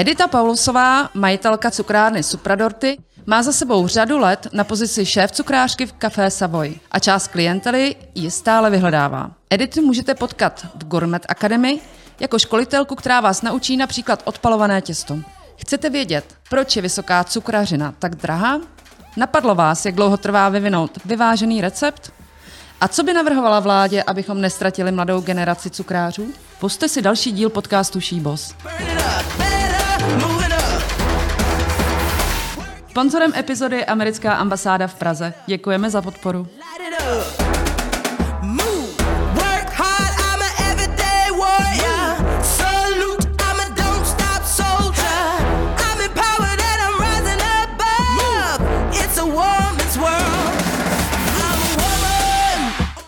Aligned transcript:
Edita 0.00 0.28
Paulusová, 0.28 1.10
majitelka 1.14 1.70
cukrárny 1.70 2.22
Supradorty, 2.22 2.98
má 3.26 3.42
za 3.42 3.52
sebou 3.52 3.86
řadu 3.86 4.18
let 4.18 4.46
na 4.52 4.64
pozici 4.64 5.06
šéf 5.06 5.32
cukrářky 5.32 5.86
v 5.86 5.92
Café 5.92 6.30
Savoy 6.30 6.80
a 6.90 6.98
část 6.98 7.28
klientely 7.28 7.96
ji 8.14 8.30
stále 8.30 8.70
vyhledává. 8.70 9.30
Editu 9.50 9.82
můžete 9.82 10.14
potkat 10.14 10.66
v 10.74 10.84
Gourmet 10.84 11.26
Academy 11.28 11.78
jako 12.20 12.38
školitelku, 12.38 12.94
která 12.94 13.20
vás 13.20 13.42
naučí 13.42 13.76
například 13.76 14.22
odpalované 14.24 14.80
těsto. 14.82 15.18
Chcete 15.56 15.90
vědět, 15.90 16.24
proč 16.50 16.76
je 16.76 16.82
vysoká 16.82 17.24
cukrařina 17.24 17.94
tak 17.98 18.14
drahá? 18.14 18.60
Napadlo 19.16 19.54
vás, 19.54 19.86
jak 19.86 19.94
dlouho 19.94 20.16
trvá 20.16 20.48
vyvinout 20.48 20.98
vyvážený 21.04 21.60
recept? 21.60 22.12
A 22.80 22.88
co 22.88 23.02
by 23.02 23.12
navrhovala 23.12 23.60
vládě, 23.60 24.02
abychom 24.02 24.40
nestratili 24.40 24.92
mladou 24.92 25.20
generaci 25.20 25.70
cukrářů? 25.70 26.26
Puste 26.60 26.88
si 26.88 27.02
další 27.02 27.32
díl 27.32 27.50
podcastu 27.50 28.00
Šíbos. 28.00 28.54
Sponzorem 33.00 33.32
epizody 33.36 33.76
je 33.76 33.84
americká 33.84 34.32
ambasáda 34.32 34.86
v 34.86 34.94
Praze. 34.94 35.34
Děkujeme 35.46 35.90
za 35.90 36.02
podporu. 36.02 36.46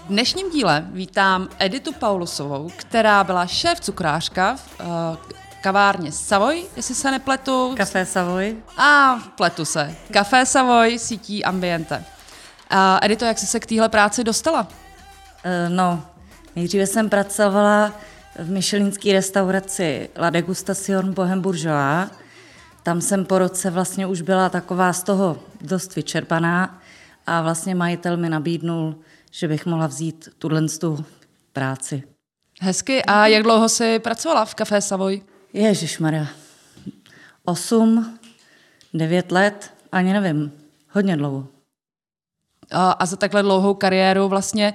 V 0.04 0.14
dnešním 0.14 0.50
díle 0.50 0.84
vítám 0.92 1.48
Editu 1.58 1.92
Paulusovou, 1.92 2.70
která 2.76 3.24
byla 3.24 3.46
šéf 3.46 3.80
cukrářka 3.80 4.56
v 4.56 4.80
uh, 4.80 5.41
kavárně 5.62 6.12
Savoy, 6.12 6.64
jestli 6.76 6.94
se 6.94 7.10
nepletu. 7.10 7.74
Café 7.76 8.06
Savoy. 8.06 8.56
A 8.76 9.18
pletu 9.36 9.64
se. 9.64 9.94
Café 10.12 10.46
Savoy 10.46 10.98
sítí 10.98 11.44
Ambiente. 11.44 12.04
A 12.70 12.98
Edito, 13.02 13.24
jak 13.24 13.38
jsi 13.38 13.46
se 13.46 13.60
k 13.60 13.66
téhle 13.66 13.88
práci 13.88 14.24
dostala? 14.24 14.62
Uh, 14.62 15.74
no, 15.74 16.02
nejdříve 16.56 16.86
jsem 16.86 17.08
pracovala 17.08 17.92
v 18.38 18.50
myšelinské 18.50 19.12
restauraci 19.12 20.08
La 20.18 20.30
Degustation 20.30 21.14
Bohem 21.14 21.40
Bourgeois. 21.40 22.10
Tam 22.82 23.00
jsem 23.00 23.24
po 23.24 23.38
roce 23.38 23.70
vlastně 23.70 24.06
už 24.06 24.22
byla 24.22 24.48
taková 24.48 24.92
z 24.92 25.02
toho 25.02 25.38
dost 25.60 25.94
vyčerpaná 25.94 26.80
a 27.26 27.42
vlastně 27.42 27.74
majitel 27.74 28.16
mi 28.16 28.28
nabídnul, 28.28 28.94
že 29.30 29.48
bych 29.48 29.66
mohla 29.66 29.86
vzít 29.86 30.28
tuhle 30.38 30.68
tu 30.80 31.04
práci. 31.52 32.02
Hezky. 32.60 33.04
A 33.04 33.26
jak 33.26 33.42
dlouho 33.42 33.68
jsi 33.68 33.98
pracovala 33.98 34.44
v 34.44 34.54
Café 34.54 34.80
Savoy? 34.80 35.22
Ježíš 35.52 35.98
Maria. 35.98 36.26
Osm, 37.44 38.18
devět 38.94 39.32
let, 39.32 39.74
ani 39.92 40.12
nevím, 40.12 40.52
hodně 40.90 41.16
dlouho. 41.16 41.46
A 42.70 43.06
za 43.06 43.16
takhle 43.16 43.42
dlouhou 43.42 43.74
kariéru 43.74 44.28
vlastně 44.28 44.74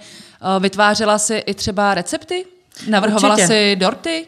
vytvářela 0.59 1.17
si 1.17 1.35
i 1.35 1.53
třeba 1.53 1.93
recepty? 1.93 2.45
Navrhovala 2.89 3.33
Určitě. 3.33 3.47
si 3.47 3.75
dorty? 3.75 4.27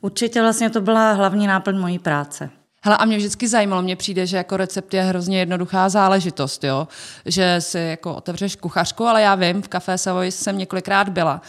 Určitě 0.00 0.42
vlastně 0.42 0.70
to 0.70 0.80
byla 0.80 1.12
hlavní 1.12 1.46
náplň 1.46 1.78
mojí 1.78 1.98
práce. 1.98 2.50
Hele, 2.82 2.96
a 2.96 3.04
mě 3.04 3.16
vždycky 3.16 3.48
zajímalo, 3.48 3.82
mně 3.82 3.96
přijde, 3.96 4.26
že 4.26 4.36
jako 4.36 4.56
recept 4.56 4.94
je 4.94 5.02
hrozně 5.02 5.38
jednoduchá 5.38 5.88
záležitost, 5.88 6.64
jo? 6.64 6.88
že 7.26 7.56
si 7.60 7.78
jako 7.78 8.14
otevřeš 8.14 8.56
kuchařku, 8.56 9.06
ale 9.06 9.22
já 9.22 9.34
vím, 9.34 9.62
v 9.62 9.68
Café 9.68 9.98
Savoy 9.98 10.32
jsem 10.32 10.58
několikrát 10.58 11.08
byla, 11.08 11.42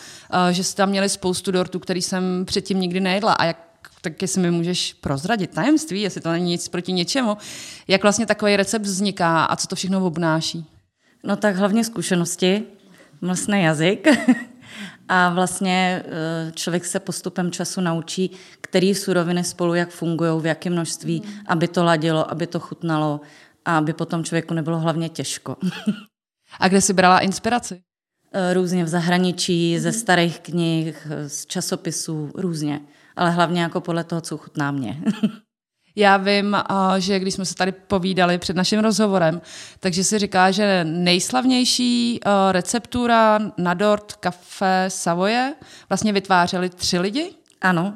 že 0.52 0.64
jste 0.64 0.78
tam 0.78 0.90
měli 0.90 1.10
spoustu 1.10 1.52
dortů, 1.52 1.80
který 1.80 2.02
jsem 2.02 2.46
předtím 2.46 2.80
nikdy 2.80 3.00
nejedla 3.00 3.34
a 3.34 3.46
jak 3.46 3.69
tak 4.02 4.22
jestli 4.22 4.42
mi 4.42 4.52
můžeš 4.52 4.94
prozradit 4.94 5.52
tajemství, 5.52 6.02
jestli 6.02 6.22
to 6.22 6.32
není 6.32 6.52
nic 6.52 6.68
proti 6.68 6.94
něčemu, 6.94 7.38
jak 7.88 8.04
vlastně 8.04 8.26
takový 8.26 8.56
recept 8.56 8.82
vzniká 8.82 9.46
a 9.46 9.56
co 9.56 9.68
to 9.68 9.76
všechno 9.76 10.06
obnáší? 10.06 10.66
No 11.24 11.36
tak 11.36 11.56
hlavně 11.56 11.84
zkušenosti, 11.84 12.64
mlsný 13.22 13.64
jazyk 13.64 14.08
a 15.08 15.30
vlastně 15.30 16.04
eh, 16.06 16.52
člověk 16.52 16.86
se 16.86 17.00
postupem 17.00 17.52
času 17.52 17.82
naučí, 17.82 18.32
který 18.62 18.96
suroviny 18.96 19.44
spolu 19.44 19.74
jak 19.74 19.90
fungují, 19.90 20.42
v 20.42 20.46
jakém 20.46 20.74
množství, 20.74 21.24
aby 21.48 21.68
to 21.68 21.84
ladilo, 21.84 22.32
aby 22.32 22.48
to 22.48 22.60
chutnalo 22.60 23.22
a 23.66 23.78
aby 23.78 23.94
potom 23.94 24.24
člověku 24.24 24.54
nebylo 24.54 24.80
hlavně 24.80 25.10
těžko. 25.10 25.58
a 26.60 26.68
kde 26.68 26.82
jsi 26.82 26.94
brala 26.94 27.20
inspiraci? 27.20 27.82
Eh, 28.34 28.54
různě 28.54 28.84
v 28.84 28.88
zahraničí, 28.88 29.80
ze 29.80 29.92
starých 29.92 30.40
knih, 30.40 31.08
z 31.28 31.46
časopisů, 31.46 32.32
různě 32.36 32.82
ale 33.20 33.32
hlavně 33.32 33.62
jako 33.62 33.82
podle 33.82 34.04
toho, 34.04 34.22
co 34.22 34.38
chutná 34.38 34.72
mě. 34.72 35.02
Já 35.96 36.18
vím, 36.18 36.58
že 36.98 37.20
když 37.20 37.34
jsme 37.34 37.46
se 37.46 37.56
tady 37.56 37.72
povídali 37.72 38.38
před 38.38 38.56
naším 38.56 38.80
rozhovorem, 38.80 39.42
takže 39.80 40.04
si 40.04 40.20
říká, 40.20 40.52
že 40.52 40.84
nejslavnější 40.84 42.20
receptura 42.52 43.40
na 43.58 43.74
dort 43.74 44.14
kafe 44.14 44.86
Savoje 44.88 45.56
vlastně 45.90 46.14
vytvářeli 46.14 46.70
tři 46.70 47.00
lidi? 47.00 47.34
Ano, 47.62 47.94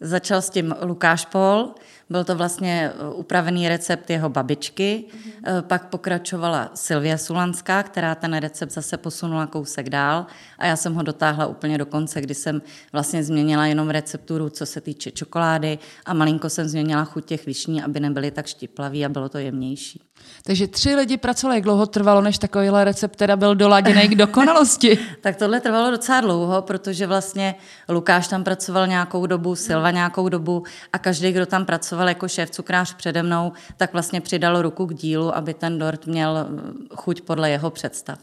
začal 0.00 0.42
s 0.42 0.50
tím 0.50 0.74
Lukáš 0.82 1.24
Pol, 1.24 1.74
byl 2.10 2.24
to 2.24 2.36
vlastně 2.36 2.92
eh, 2.94 3.14
upravený 3.14 3.68
recept 3.68 4.10
jeho 4.10 4.28
babičky, 4.28 5.04
mm-hmm. 5.08 5.62
pak 5.62 5.86
pokračovala 5.88 6.70
Silvia 6.74 7.18
Sulanská, 7.18 7.82
která 7.82 8.14
ten 8.14 8.36
recept 8.36 8.70
zase 8.70 8.96
posunula 8.96 9.46
kousek 9.46 9.90
dál 9.90 10.26
a 10.58 10.66
já 10.66 10.76
jsem 10.76 10.94
ho 10.94 11.02
dotáhla 11.02 11.46
úplně 11.46 11.78
do 11.78 11.86
konce, 11.86 12.20
kdy 12.20 12.34
jsem 12.34 12.62
vlastně 12.92 13.24
změnila 13.24 13.66
jenom 13.66 13.90
recepturu, 13.90 14.50
co 14.50 14.66
se 14.66 14.80
týče 14.80 15.10
čokolády 15.10 15.78
a 16.06 16.14
malinko 16.14 16.50
jsem 16.50 16.68
změnila 16.68 17.04
chuť 17.04 17.24
těch 17.24 17.46
višní, 17.46 17.82
aby 17.82 18.00
nebyly 18.00 18.30
tak 18.30 18.46
štiplaví 18.46 19.04
a 19.04 19.08
bylo 19.08 19.28
to 19.28 19.38
jemnější. 19.38 20.02
Takže 20.42 20.66
tři 20.66 20.94
lidi 20.94 21.16
pracovali. 21.16 21.56
Jak 21.56 21.64
dlouho 21.64 21.86
trvalo, 21.86 22.20
než 22.20 22.38
takovýhle 22.38 22.84
recept 22.84 23.16
teda 23.16 23.36
byl 23.36 23.54
doladěný 23.54 24.08
k 24.08 24.14
dokonalosti? 24.24 24.98
tak 25.20 25.36
tohle 25.36 25.60
trvalo 25.60 25.90
docela 25.90 26.20
dlouho, 26.20 26.62
protože 26.62 27.06
vlastně 27.06 27.54
Lukáš 27.88 28.28
tam 28.28 28.44
pracoval 28.44 28.86
nějakou 28.86 29.26
dobu, 29.26 29.54
Silva 29.54 29.90
nějakou 29.90 30.28
dobu 30.28 30.62
a 30.92 30.98
každý, 30.98 31.32
kdo 31.32 31.46
tam 31.46 31.64
pracoval 31.64 31.95
jako 32.04 32.28
šéf 32.28 32.50
cukrář 32.50 32.94
přede 32.94 33.22
mnou, 33.22 33.52
tak 33.76 33.92
vlastně 33.92 34.20
přidal 34.20 34.62
ruku 34.62 34.86
k 34.86 34.94
dílu, 34.94 35.36
aby 35.36 35.54
ten 35.54 35.78
dort 35.78 36.06
měl 36.06 36.48
chuť 36.94 37.20
podle 37.20 37.50
jeho 37.50 37.70
představ. 37.70 38.18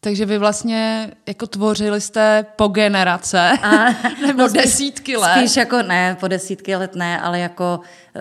Takže 0.00 0.26
vy 0.26 0.38
vlastně 0.38 1.10
jako 1.28 1.46
tvořili 1.46 2.00
jste 2.00 2.46
po 2.56 2.68
generace, 2.68 3.50
a, 3.62 3.84
nebo 4.26 4.42
no, 4.42 4.48
desítky 4.48 5.16
let? 5.16 5.38
Spíš 5.38 5.56
jako 5.56 5.82
ne, 5.82 6.16
po 6.20 6.28
desítky 6.28 6.76
let 6.76 6.94
ne, 6.94 7.20
ale 7.20 7.40
jako 7.40 7.80
eh, 8.16 8.20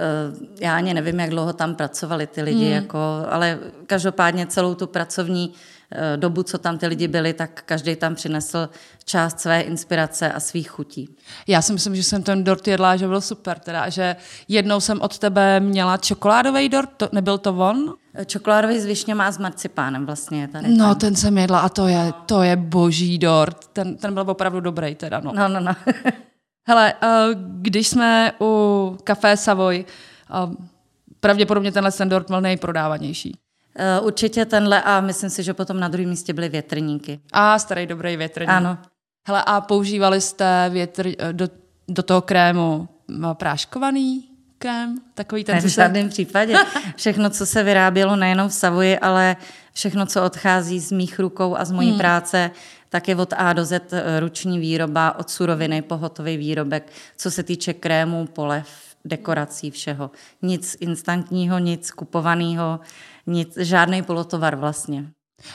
já 0.60 0.76
ani 0.76 0.94
nevím, 0.94 1.20
jak 1.20 1.30
dlouho 1.30 1.54
tam 1.54 1.76
pracovali 1.76 2.28
ty 2.28 2.42
lidi, 2.42 2.66
hmm. 2.66 2.74
jako, 2.74 3.00
ale 3.30 3.60
každopádně 3.86 4.48
celou 4.48 4.76
tu 4.76 4.88
pracovní 4.88 5.54
Eh, 5.54 5.81
dobu, 6.16 6.44
co 6.44 6.58
tam 6.58 6.78
ty 6.78 6.88
lidi 6.88 7.08
byli, 7.08 7.34
tak 7.34 7.64
každý 7.66 7.96
tam 7.96 8.16
přinesl 8.16 8.70
část 9.06 9.40
své 9.40 9.62
inspirace 9.62 10.32
a 10.32 10.40
svých 10.40 10.70
chutí. 10.70 11.16
Já 11.48 11.62
si 11.62 11.74
myslím, 11.74 11.96
že 11.96 12.04
jsem 12.04 12.24
ten 12.24 12.44
dort 12.44 12.68
jedla, 12.68 12.96
že 12.96 13.08
byl 13.08 13.22
super, 13.22 13.60
teda, 13.60 13.90
že 13.90 14.16
jednou 14.48 14.80
jsem 14.80 15.02
od 15.02 15.20
tebe 15.20 15.60
měla 15.60 15.98
čokoládový 15.98 16.70
dort, 16.70 16.90
to, 16.98 17.10
nebyl 17.12 17.38
to 17.38 17.54
on? 17.54 17.94
Eh, 18.14 18.26
čokoládový 18.26 18.80
s 18.80 18.86
višněm 18.86 19.22
a 19.22 19.32
s 19.32 19.38
marcipánem 19.38 20.06
vlastně. 20.06 20.48
Tady 20.48 20.68
no, 20.68 20.86
tam. 20.86 20.96
ten 20.96 21.16
jsem 21.16 21.38
jedla 21.38 21.60
a 21.60 21.70
to 21.70 21.88
je, 21.88 22.14
to 22.26 22.42
je 22.42 22.56
boží 22.56 23.18
dort. 23.18 23.68
Ten, 23.74 23.98
ten 23.98 24.14
byl 24.14 24.24
opravdu 24.28 24.60
dobrý 24.60 24.96
teda, 24.96 25.20
no. 25.20 25.34
No, 25.36 25.48
no, 25.48 25.60
no. 25.60 25.76
Hele, 26.68 26.94
eh, 27.02 27.08
když 27.36 27.88
jsme 27.88 28.32
u 28.42 28.98
Café 29.04 29.38
Savoy, 29.38 29.86
pravděpodobně 31.20 31.72
tenhle 31.72 31.92
ten 31.92 32.10
dort 32.10 32.28
byl 32.28 32.42
nejprodávanější. 32.42 33.38
Eh, 33.76 34.00
určitě 34.00 34.46
tenhle 34.46 34.82
a 34.82 35.02
myslím 35.02 35.30
si, 35.30 35.44
že 35.44 35.54
potom 35.54 35.80
na 35.80 35.88
druhém 35.88 36.10
místě 36.10 36.34
byly 36.34 36.50
větrníky. 36.50 37.20
A 37.34 37.60
starý 37.60 37.88
dobrý 37.88 38.18
větrník. 38.18 38.50
Ano. 38.50 38.78
Hele, 39.28 39.44
a 39.46 39.62
používali 39.62 40.22
jste 40.22 40.70
větr, 40.70 41.08
eh, 41.08 41.34
do, 41.34 41.48
do 41.88 42.04
toho 42.04 42.22
krému 42.22 42.90
práškovaný 43.34 44.28
krém? 44.58 44.98
Takový 45.14 45.44
ten, 45.44 45.56
ne, 45.56 45.62
v 45.62 45.66
žádném 45.66 46.06
se... 46.06 46.10
případě. 46.10 46.56
Všechno, 46.96 47.30
co 47.30 47.46
se 47.46 47.64
vyrábělo 47.64 48.16
nejenom 48.16 48.50
v 48.50 48.54
Savoji, 48.54 49.00
ale 49.00 49.36
všechno, 49.74 50.06
co 50.06 50.24
odchází 50.24 50.80
z 50.80 50.92
mých 50.92 51.20
rukou 51.20 51.58
a 51.58 51.66
z 51.66 51.72
mojí 51.72 51.90
hmm. 51.90 51.98
práce, 51.98 52.52
tak 52.90 53.08
je 53.08 53.16
od 53.16 53.34
A 53.38 53.54
do 53.54 53.66
Z 53.66 53.94
eh, 53.94 54.20
ruční 54.20 54.60
výroba, 54.60 55.20
od 55.20 55.30
suroviny 55.30 55.82
po 55.82 55.98
hotový 55.98 56.38
výrobek, 56.38 56.92
co 57.18 57.32
se 57.32 57.44
týče 57.44 57.74
krému, 57.74 58.26
polev, 58.26 58.68
dekorací, 59.06 59.72
všeho. 59.72 60.12
Nic 60.42 60.78
instantního, 60.80 61.60
nic 61.60 61.92
kupovaného 61.92 62.80
nic, 63.28 63.58
žádný 63.58 64.04
polotovar 64.04 64.56
vlastně. 64.56 65.06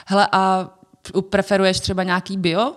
Hele, 0.07 0.27
a 0.31 0.69
preferuješ 1.29 1.79
třeba 1.79 2.03
nějaký 2.03 2.37
bio? 2.37 2.73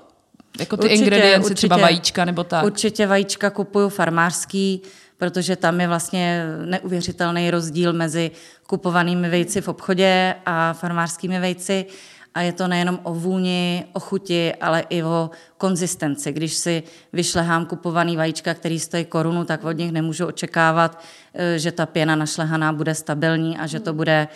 Jako 0.58 0.76
ty 0.76 0.82
určitě, 0.82 1.02
ingredience, 1.02 1.50
určitě, 1.50 1.54
třeba 1.54 1.76
vajíčka 1.76 2.25
nebo 2.25 2.44
tak? 2.44 2.64
Určitě 2.64 3.06
vajíčka 3.06 3.50
kupuju 3.50 3.88
farmářský, 3.88 4.82
protože 5.16 5.56
tam 5.56 5.81
je 5.81 5.88
vlastně 5.88 6.44
neuvěřitelný 6.64 7.50
rozdíl 7.50 7.92
mezi 7.92 8.31
kupovanými 8.66 9.28
vejci 9.28 9.60
v 9.60 9.69
obchodě 9.69 10.34
a 10.46 10.72
farmářskými 10.72 11.40
vejci. 11.40 11.87
A 12.34 12.40
je 12.40 12.52
to 12.52 12.69
nejenom 12.69 13.00
o 13.02 13.14
vůni, 13.14 13.84
o 13.92 14.00
chuti, 14.00 14.54
ale 14.54 14.84
i 14.88 15.02
o 15.02 15.31
konzistenci. 15.58 16.32
Když 16.32 16.54
si 16.54 16.82
vyšlehám 17.12 17.66
kupovaný 17.66 18.16
vajíčka, 18.16 18.54
který 18.54 18.81
stojí 18.81 19.04
korunu, 19.04 19.44
tak 19.44 19.64
od 19.64 19.72
nich 19.72 19.92
nemůžu 19.92 20.26
očekávat, 20.26 21.02
eh, 21.34 21.58
že 21.58 21.72
ta 21.72 21.87
pěna 21.87 22.16
našlehaná 22.16 22.72
bude 22.72 22.94
stabilní 22.94 23.58
a 23.58 23.66
že 23.66 23.81
to 23.81 23.92
bude 23.92 24.28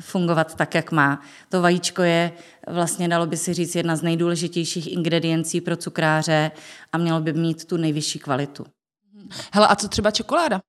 fungovat 0.00 0.54
tak, 0.54 0.74
jak 0.74 0.92
má. 0.92 1.22
To 1.48 1.62
vajíčko 1.62 2.02
je 2.02 2.32
vlastně, 2.68 3.08
dalo 3.08 3.26
by 3.26 3.36
si 3.36 3.54
říct, 3.54 3.74
jedna 3.74 3.96
z 3.96 4.02
nejdůležitějších 4.02 4.92
ingrediencí 4.92 5.60
pro 5.60 5.76
cukráře 5.76 6.50
a 6.92 6.98
mělo 6.98 7.20
by 7.20 7.32
mít 7.32 7.64
tu 7.64 7.76
nejvyšší 7.76 8.18
kvalitu. 8.18 8.66
Hele, 9.52 9.66
a 9.66 9.76
co 9.76 9.88
třeba 9.88 10.10
čokoláda? 10.10 10.60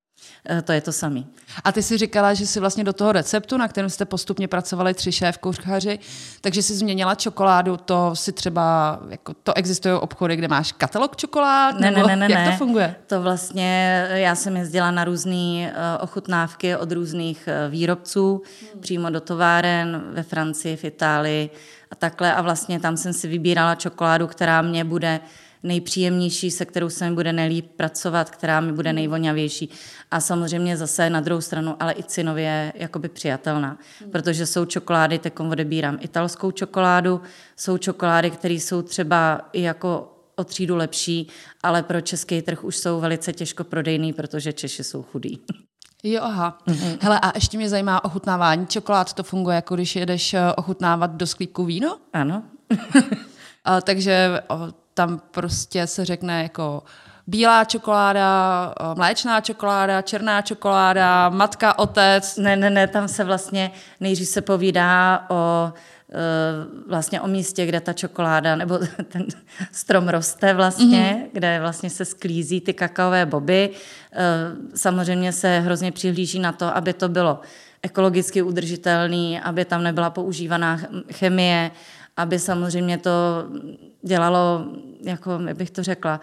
Eh, 0.49 0.61
to 0.61 0.71
je 0.71 0.81
to 0.81 0.91
samý. 0.91 1.27
A 1.63 1.71
ty 1.71 1.83
si 1.83 1.97
říkala, 1.97 2.33
že 2.33 2.47
si 2.47 2.59
vlastně 2.59 2.83
do 2.83 2.93
toho 2.93 3.11
receptu, 3.11 3.57
na 3.57 3.67
kterém 3.67 3.89
jste 3.89 4.05
postupně 4.05 4.47
pracovali 4.47 4.93
tři 4.93 5.11
šéf 5.11 5.37
kuchaři, 5.37 5.99
takže 6.41 6.61
si 6.61 6.73
změnila 6.73 7.15
čokoládu, 7.15 7.77
to 7.77 8.15
si 8.15 8.31
třeba, 8.31 8.99
jako 9.09 9.33
to 9.33 9.57
existují 9.57 9.93
obchody, 9.93 10.35
kde 10.35 10.47
máš 10.47 10.71
katalog 10.71 11.15
čokolád, 11.15 11.79
ne, 11.79 11.91
ne, 11.91 12.03
ne, 12.03 12.15
ne, 12.15 12.27
jak 12.29 12.45
ne. 12.45 12.51
to 12.51 12.57
funguje? 12.57 12.95
To 13.07 13.21
vlastně, 13.21 14.07
já 14.13 14.35
jsem 14.35 14.57
jezdila 14.57 14.91
na 14.91 15.03
různé 15.03 15.33
uh, 15.33 16.03
ochutnávky 16.03 16.75
od 16.75 16.91
různých 16.91 17.49
výrobců, 17.69 18.41
hmm. 18.73 18.81
přímo 18.81 19.09
do 19.09 19.21
továren 19.21 20.03
ve 20.13 20.23
Francii, 20.23 20.75
v 20.75 20.83
Itálii 20.83 21.49
a 21.91 21.95
takhle 21.95 22.33
a 22.33 22.41
vlastně 22.41 22.79
tam 22.79 22.97
jsem 22.97 23.13
si 23.13 23.27
vybírala 23.27 23.75
čokoládu, 23.75 24.27
která 24.27 24.61
mě 24.61 24.83
bude 24.83 25.19
nejpříjemnější, 25.63 26.51
se 26.51 26.65
kterou 26.65 26.89
se 26.89 27.09
mi 27.09 27.15
bude 27.15 27.33
nejlíp 27.33 27.71
pracovat, 27.75 28.29
která 28.29 28.59
mi 28.59 28.71
bude 28.71 28.93
nejvoňavější. 28.93 29.69
A 30.11 30.19
samozřejmě 30.19 30.77
zase 30.77 31.09
na 31.09 31.19
druhou 31.19 31.41
stranu, 31.41 31.75
ale 31.79 31.93
i 31.93 32.03
cenově 32.03 32.73
jakoby 32.75 33.09
přijatelná, 33.09 33.77
protože 34.11 34.45
jsou 34.45 34.65
čokolády, 34.65 35.19
teď 35.19 35.39
odebírám 35.39 35.97
italskou 36.01 36.51
čokoládu, 36.51 37.21
jsou 37.55 37.77
čokolády, 37.77 38.31
které 38.31 38.53
jsou 38.53 38.81
třeba 38.81 39.49
i 39.53 39.61
jako 39.61 40.17
o 40.35 40.43
třídu 40.43 40.75
lepší, 40.75 41.27
ale 41.63 41.83
pro 41.83 42.01
český 42.01 42.41
trh 42.41 42.63
už 42.63 42.77
jsou 42.77 42.99
velice 42.99 43.33
těžko 43.33 43.63
prodejný, 43.63 44.13
protože 44.13 44.53
Češi 44.53 44.83
jsou 44.83 45.03
chudí. 45.03 45.41
Jo, 46.03 46.21
aha. 46.23 46.57
Mm-hmm. 46.67 46.97
Hele, 47.01 47.19
a 47.19 47.31
ještě 47.35 47.57
mě 47.57 47.69
zajímá 47.69 48.05
ochutnávání 48.05 48.67
čokolád. 48.67 49.13
To 49.13 49.23
funguje 49.23 49.55
jako 49.55 49.75
když 49.75 49.95
jedeš 49.95 50.33
eh, 50.33 50.53
ochutnávat 50.53 51.11
do 51.11 51.27
sklípku 51.27 51.65
víno? 51.65 51.97
Ano. 52.13 52.43
a, 53.63 53.81
takže 53.81 54.41
o, 54.49 54.55
tam 54.93 55.21
prostě 55.31 55.87
se 55.87 56.05
řekne 56.05 56.43
jako 56.43 56.83
bílá 57.27 57.65
čokoláda, 57.65 58.73
mléčná 58.95 59.41
čokoláda, 59.41 60.01
černá 60.01 60.41
čokoláda, 60.41 61.29
matka, 61.29 61.79
otec. 61.79 62.37
Ne, 62.37 62.55
ne, 62.55 62.69
ne, 62.69 62.87
tam 62.87 63.07
se 63.07 63.23
vlastně 63.23 63.71
nejdřív 63.99 64.27
se 64.27 64.41
povídá 64.41 65.25
o 65.29 65.73
vlastně 66.87 67.21
o 67.21 67.27
místě, 67.27 67.65
kde 67.65 67.81
ta 67.81 67.93
čokoláda 67.93 68.55
nebo 68.55 68.79
ten 69.07 69.25
strom 69.71 70.09
roste 70.09 70.53
vlastně, 70.53 71.17
mm-hmm. 71.17 71.29
kde 71.33 71.59
vlastně 71.59 71.89
se 71.89 72.05
sklízí 72.05 72.61
ty 72.61 72.73
kakaové 72.73 73.25
boby. 73.25 73.69
Samozřejmě 74.75 75.31
se 75.31 75.59
hrozně 75.59 75.91
přihlíží 75.91 76.39
na 76.39 76.51
to, 76.51 76.75
aby 76.75 76.93
to 76.93 77.09
bylo 77.09 77.39
ekologicky 77.83 78.41
udržitelný, 78.41 79.39
aby 79.39 79.65
tam 79.65 79.83
nebyla 79.83 80.09
používaná 80.09 80.79
chemie, 81.11 81.71
aby 82.17 82.39
samozřejmě 82.39 82.97
to 82.97 83.11
dělalo, 84.01 84.65
jako, 85.01 85.39
jak 85.47 85.57
bych 85.57 85.71
to 85.71 85.83
řekla, 85.83 86.21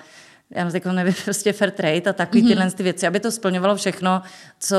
já 0.50 0.70
teď 0.70 0.84
nevím, 0.84 1.14
prostě 1.24 1.52
fair 1.52 1.70
trade 1.70 2.10
a 2.10 2.12
takový 2.12 2.42
mm-hmm. 2.42 2.48
tyhle 2.48 2.70
ty 2.70 2.82
věci, 2.82 3.06
aby 3.06 3.20
to 3.20 3.30
splňovalo 3.30 3.76
všechno, 3.76 4.22
co 4.58 4.76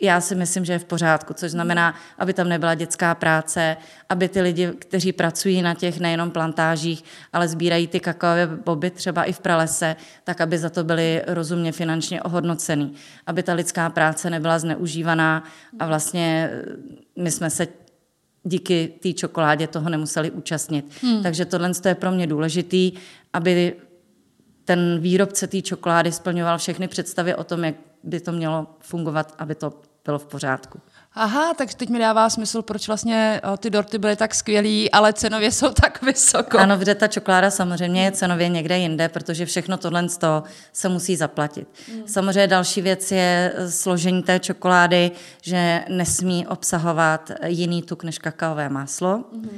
já 0.00 0.20
si 0.20 0.34
myslím, 0.34 0.64
že 0.64 0.72
je 0.72 0.78
v 0.78 0.84
pořádku, 0.84 1.34
což 1.34 1.50
znamená, 1.50 1.94
aby 2.18 2.32
tam 2.32 2.48
nebyla 2.48 2.74
dětská 2.74 3.14
práce, 3.14 3.76
aby 4.08 4.28
ty 4.28 4.40
lidi, 4.40 4.72
kteří 4.78 5.12
pracují 5.12 5.62
na 5.62 5.74
těch 5.74 6.00
nejenom 6.00 6.30
plantážích, 6.30 7.04
ale 7.32 7.48
sbírají 7.48 7.86
ty 7.86 8.00
kakaové 8.00 8.46
boby 8.46 8.90
třeba 8.90 9.24
i 9.24 9.32
v 9.32 9.40
pralese, 9.40 9.96
tak 10.24 10.40
aby 10.40 10.58
za 10.58 10.70
to 10.70 10.84
byli 10.84 11.22
rozumně 11.26 11.72
finančně 11.72 12.22
ohodnocený, 12.22 12.94
aby 13.26 13.42
ta 13.42 13.54
lidská 13.54 13.90
práce 13.90 14.30
nebyla 14.30 14.58
zneužívaná 14.58 15.44
a 15.78 15.86
vlastně 15.86 16.50
my 17.16 17.30
jsme 17.30 17.50
se 17.50 17.66
díky 18.44 18.94
té 19.02 19.12
čokoládě 19.12 19.66
toho 19.66 19.90
nemuseli 19.90 20.30
účastnit. 20.30 20.84
Hmm. 21.02 21.22
Takže 21.22 21.44
tohle 21.44 21.70
je 21.88 21.94
pro 21.94 22.10
mě 22.10 22.26
důležitý, 22.26 22.92
aby 23.32 23.76
ten 24.64 24.98
výrobce 25.00 25.46
té 25.46 25.62
čokolády 25.62 26.12
splňoval 26.12 26.58
všechny 26.58 26.88
představy 26.88 27.34
o 27.34 27.44
tom, 27.44 27.64
jak 27.64 27.74
by 28.02 28.20
to 28.20 28.32
mělo 28.32 28.66
fungovat, 28.80 29.34
aby 29.38 29.54
to 29.54 29.72
bylo 30.04 30.18
v 30.18 30.26
pořádku. 30.26 30.80
Aha, 31.16 31.54
tak 31.54 31.74
teď 31.74 31.88
mi 31.88 31.98
dává 31.98 32.30
smysl, 32.30 32.62
proč 32.62 32.86
vlastně 32.86 33.40
ty 33.58 33.70
dorty 33.70 33.98
byly 33.98 34.16
tak 34.16 34.34
skvělý, 34.34 34.90
ale 34.90 35.12
cenově 35.12 35.52
jsou 35.52 35.72
tak 35.72 36.02
vysoko. 36.02 36.58
Ano, 36.58 36.76
protože 36.76 36.94
ta 36.94 37.06
čokoláda 37.06 37.50
samozřejmě 37.50 38.04
je 38.04 38.12
cenově 38.12 38.48
někde 38.48 38.78
jinde, 38.78 39.08
protože 39.08 39.46
všechno 39.46 39.76
tohle 39.76 40.08
z 40.08 40.16
toho 40.16 40.42
se 40.72 40.88
musí 40.88 41.16
zaplatit. 41.16 41.68
Mm. 41.92 42.02
Samozřejmě 42.06 42.46
další 42.46 42.82
věc 42.82 43.12
je 43.12 43.54
složení 43.68 44.22
té 44.22 44.40
čokolády, 44.40 45.10
že 45.42 45.84
nesmí 45.88 46.46
obsahovat 46.46 47.30
jiný 47.46 47.82
tuk 47.82 48.04
než 48.04 48.18
kakaové 48.18 48.68
máslo 48.68 49.24
mm. 49.32 49.50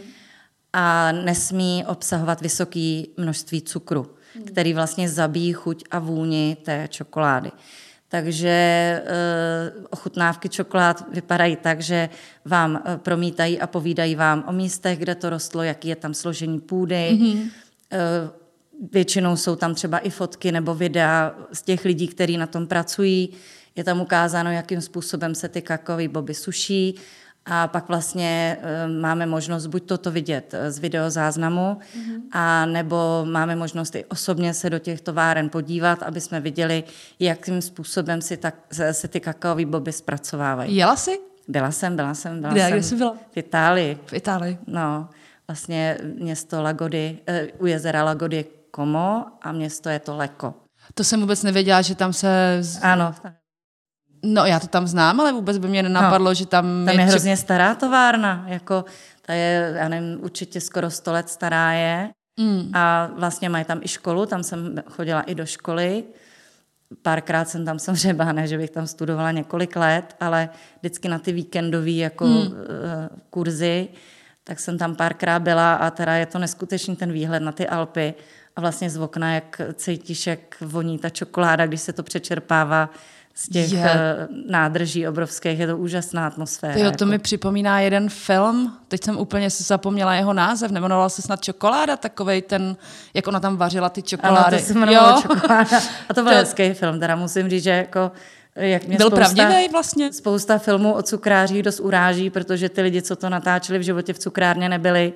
a 0.73 1.13
nesmí 1.13 1.85
obsahovat 1.87 2.41
vysoké 2.41 3.03
množství 3.17 3.63
cukru, 3.63 4.07
mm. 4.35 4.43
který 4.43 4.75
vlastně 4.75 5.09
zabíjí 5.09 5.53
chuť 5.53 5.85
a 5.91 5.99
vůni 5.99 6.57
té 6.65 6.89
čokolády. 6.91 7.51
Takže 8.09 9.03
uh, 9.03 9.85
ochutnávky 9.91 10.49
čokolád 10.49 11.05
vypadají 11.13 11.57
tak, 11.57 11.81
že 11.81 12.09
vám 12.45 12.71
uh, 12.75 12.97
promítají 12.97 13.61
a 13.61 13.67
povídají 13.67 14.15
vám 14.15 14.45
o 14.49 14.53
místech, 14.53 14.99
kde 14.99 15.15
to 15.15 15.31
rostlo, 15.31 15.63
jaký 15.63 15.89
je 15.89 15.97
tam 15.97 16.15
složení 16.15 16.61
půdy. 16.61 17.11
Mm-hmm. 17.13 17.51
Většinou 18.93 19.37
jsou 19.37 19.57
tam 19.57 19.75
třeba 19.75 19.99
i 19.99 20.11
fotky 20.11 20.53
nebo 20.53 20.75
videa 20.75 21.35
z 21.53 21.63
těch 21.63 21.85
lidí, 21.85 22.09
kteří 22.09 22.37
na 22.37 22.47
tom 22.47 22.67
pracují. 22.67 23.29
Je 23.77 23.85
tam 23.85 24.01
ukázáno, 24.01 24.51
jakým 24.51 24.81
způsobem 24.81 25.35
se 25.35 25.49
ty 25.49 25.63
kakové 25.63 26.09
boby 26.09 26.35
suší 26.35 26.95
a 27.47 27.69
pak 27.69 27.89
vlastně 27.89 28.59
e, 28.63 28.89
máme 28.89 29.27
možnost 29.27 29.67
buď 29.67 29.87
toto 29.87 30.11
vidět 30.11 30.55
eh, 30.55 30.71
z 30.71 30.79
videozáznamu, 30.79 31.61
mm-hmm. 31.61 32.21
a 32.33 32.67
nebo 32.67 33.25
máme 33.25 33.57
možnost 33.57 33.95
i 33.95 34.05
osobně 34.05 34.55
se 34.55 34.71
do 34.71 34.79
těch 34.79 35.01
továren 35.01 35.49
podívat, 35.49 36.03
aby 36.03 36.21
jsme 36.21 36.41
viděli, 36.41 36.85
jakým 37.21 37.63
způsobem 37.63 38.21
si 38.21 38.37
tak, 38.37 38.55
se 38.93 39.09
ty 39.09 39.21
kakaové 39.21 39.67
boby 39.67 39.93
zpracovávají. 39.93 40.77
Jela 40.77 40.97
jsi? 40.97 41.19
Byla 41.49 41.71
jsem, 41.71 41.97
byla 41.97 42.15
jsem. 42.15 42.41
Byla 42.41 42.53
Kde, 42.53 42.63
jsem 42.63 42.73
kde 42.73 42.83
jsi 42.83 42.97
byla? 42.97 43.17
V 43.31 43.37
Itálii. 43.37 43.99
V 44.07 44.13
Itálii. 44.13 44.59
No, 44.67 45.09
vlastně 45.49 45.99
město 46.19 46.63
Lagody, 46.63 47.19
uh, 47.29 47.63
u 47.63 47.67
jezera 47.67 48.05
Lagody 48.05 48.45
Como 48.75 49.27
a 49.43 49.53
město 49.53 49.89
je 49.89 49.99
to 49.99 50.17
Leko. 50.17 50.55
To 50.95 51.05
jsem 51.05 51.21
vůbec 51.21 51.43
nevěděla, 51.43 51.83
že 51.83 51.95
tam 51.95 52.13
se... 52.13 52.59
Z... 52.61 52.79
Ano. 52.83 53.15
No, 54.23 54.47
já 54.47 54.61
to 54.61 54.67
tam 54.67 54.87
znám, 54.87 55.21
ale 55.21 55.33
vůbec 55.33 55.59
by 55.59 55.69
mě 55.69 55.83
nenapadlo, 55.83 56.31
no, 56.31 56.35
že 56.35 56.47
tam... 56.47 56.65
Tam 56.87 56.95
je, 56.95 57.01
je 57.01 57.07
hrozně 57.07 57.37
stará 57.37 57.75
továrna, 57.75 58.45
jako 58.47 58.85
ta 59.23 59.35
je, 59.35 59.75
já 59.77 59.89
nevím, 59.89 60.19
určitě 60.23 60.61
skoro 60.61 60.91
100 60.91 61.13
let 61.13 61.29
stará 61.29 61.73
je. 61.73 62.11
Mm. 62.41 62.71
A 62.75 63.11
vlastně 63.17 63.49
mají 63.49 63.65
tam 63.65 63.81
i 63.83 63.89
školu, 63.89 64.27
tam 64.27 64.43
jsem 64.43 64.83
chodila 64.91 65.21
i 65.21 65.35
do 65.35 65.47
školy. 65.47 66.05
Párkrát 67.03 67.49
jsem 67.49 67.65
tam 67.65 67.79
samozřejmě 67.79 68.25
ne, 68.33 68.47
že 68.47 68.59
bych 68.59 68.71
tam 68.71 68.87
studovala 68.87 69.31
několik 69.31 69.77
let, 69.77 70.17
ale 70.21 70.49
vždycky 70.81 71.09
na 71.09 71.19
ty 71.19 71.33
víkendové 71.33 71.91
jako 71.91 72.27
mm. 72.27 72.37
uh, 72.37 72.47
kurzy, 73.31 73.89
tak 74.45 74.61
jsem 74.61 74.79
tam 74.79 74.97
párkrát 74.97 75.39
byla 75.39 75.75
a 75.75 75.91
teda 75.91 76.15
je 76.15 76.27
to 76.27 76.39
neskutečný 76.39 76.97
ten 76.97 77.13
výhled 77.13 77.41
na 77.41 77.53
ty 77.53 77.69
Alpy 77.69 78.15
a 78.57 78.61
vlastně 78.61 78.91
z 78.91 78.97
okna, 78.97 79.35
jak 79.35 79.61
cítíš, 79.75 80.27
jak 80.27 80.57
voní 80.61 80.99
ta 80.99 81.11
čokoláda, 81.11 81.67
když 81.67 81.81
se 81.81 81.93
to 81.93 82.03
přečerpává 82.03 82.91
z 83.39 83.49
těch 83.49 83.73
je. 83.73 83.85
Eh, 83.85 84.29
nádrží 84.49 85.09
obrovských. 85.09 85.59
Je 85.59 85.67
to 85.67 85.77
úžasná 85.77 86.27
atmosféra. 86.27 86.75
Jo, 86.75 86.81
to 86.81 86.87
jako. 86.87 87.07
mi 87.07 87.19
připomíná 87.19 87.81
jeden 87.81 88.09
film, 88.09 88.77
teď 88.89 89.05
jsem 89.05 89.19
úplně 89.19 89.51
zapomněla 89.51 90.15
jeho 90.15 90.33
název, 90.33 90.71
jmenoval 90.71 91.11
se 91.11 91.23
snad 91.23 91.45
Čokoláda, 91.45 91.97
takovej 91.97 92.43
ten, 92.43 92.77
jak 93.15 93.27
ona 93.29 93.41
tam 93.41 93.57
vařila 93.57 93.89
ty 93.89 94.03
čokolády. 94.03 94.57
Ano, 94.57 94.59
to 94.59 94.65
se 94.65 95.23
Čokoláda. 95.23 95.81
A 96.09 96.15
to 96.15 96.23
byl 96.23 96.33
to... 96.33 96.39
hezký 96.39 96.73
film, 96.73 97.01
teda 97.01 97.17
musím 97.17 97.51
říct, 97.51 97.63
že 97.65 97.71
jako 97.71 98.13
jak 98.57 98.87
mě 98.87 98.97
Byl 98.97 99.07
spousta, 99.07 99.35
pravdivý 99.35 99.69
vlastně? 99.73 100.13
Spousta 100.13 100.59
filmů 100.59 100.93
o 100.93 101.03
cukrářích 101.03 101.63
dost 101.63 101.81
uráží, 101.81 102.31
protože 102.31 102.69
ty 102.69 102.83
lidi, 102.83 103.03
co 103.03 103.17
to 103.17 103.31
natáčeli 103.31 103.79
v 103.79 103.83
životě 103.83 104.13
v 104.13 104.19
cukrárně 104.19 104.69
nebyli, 104.69 105.13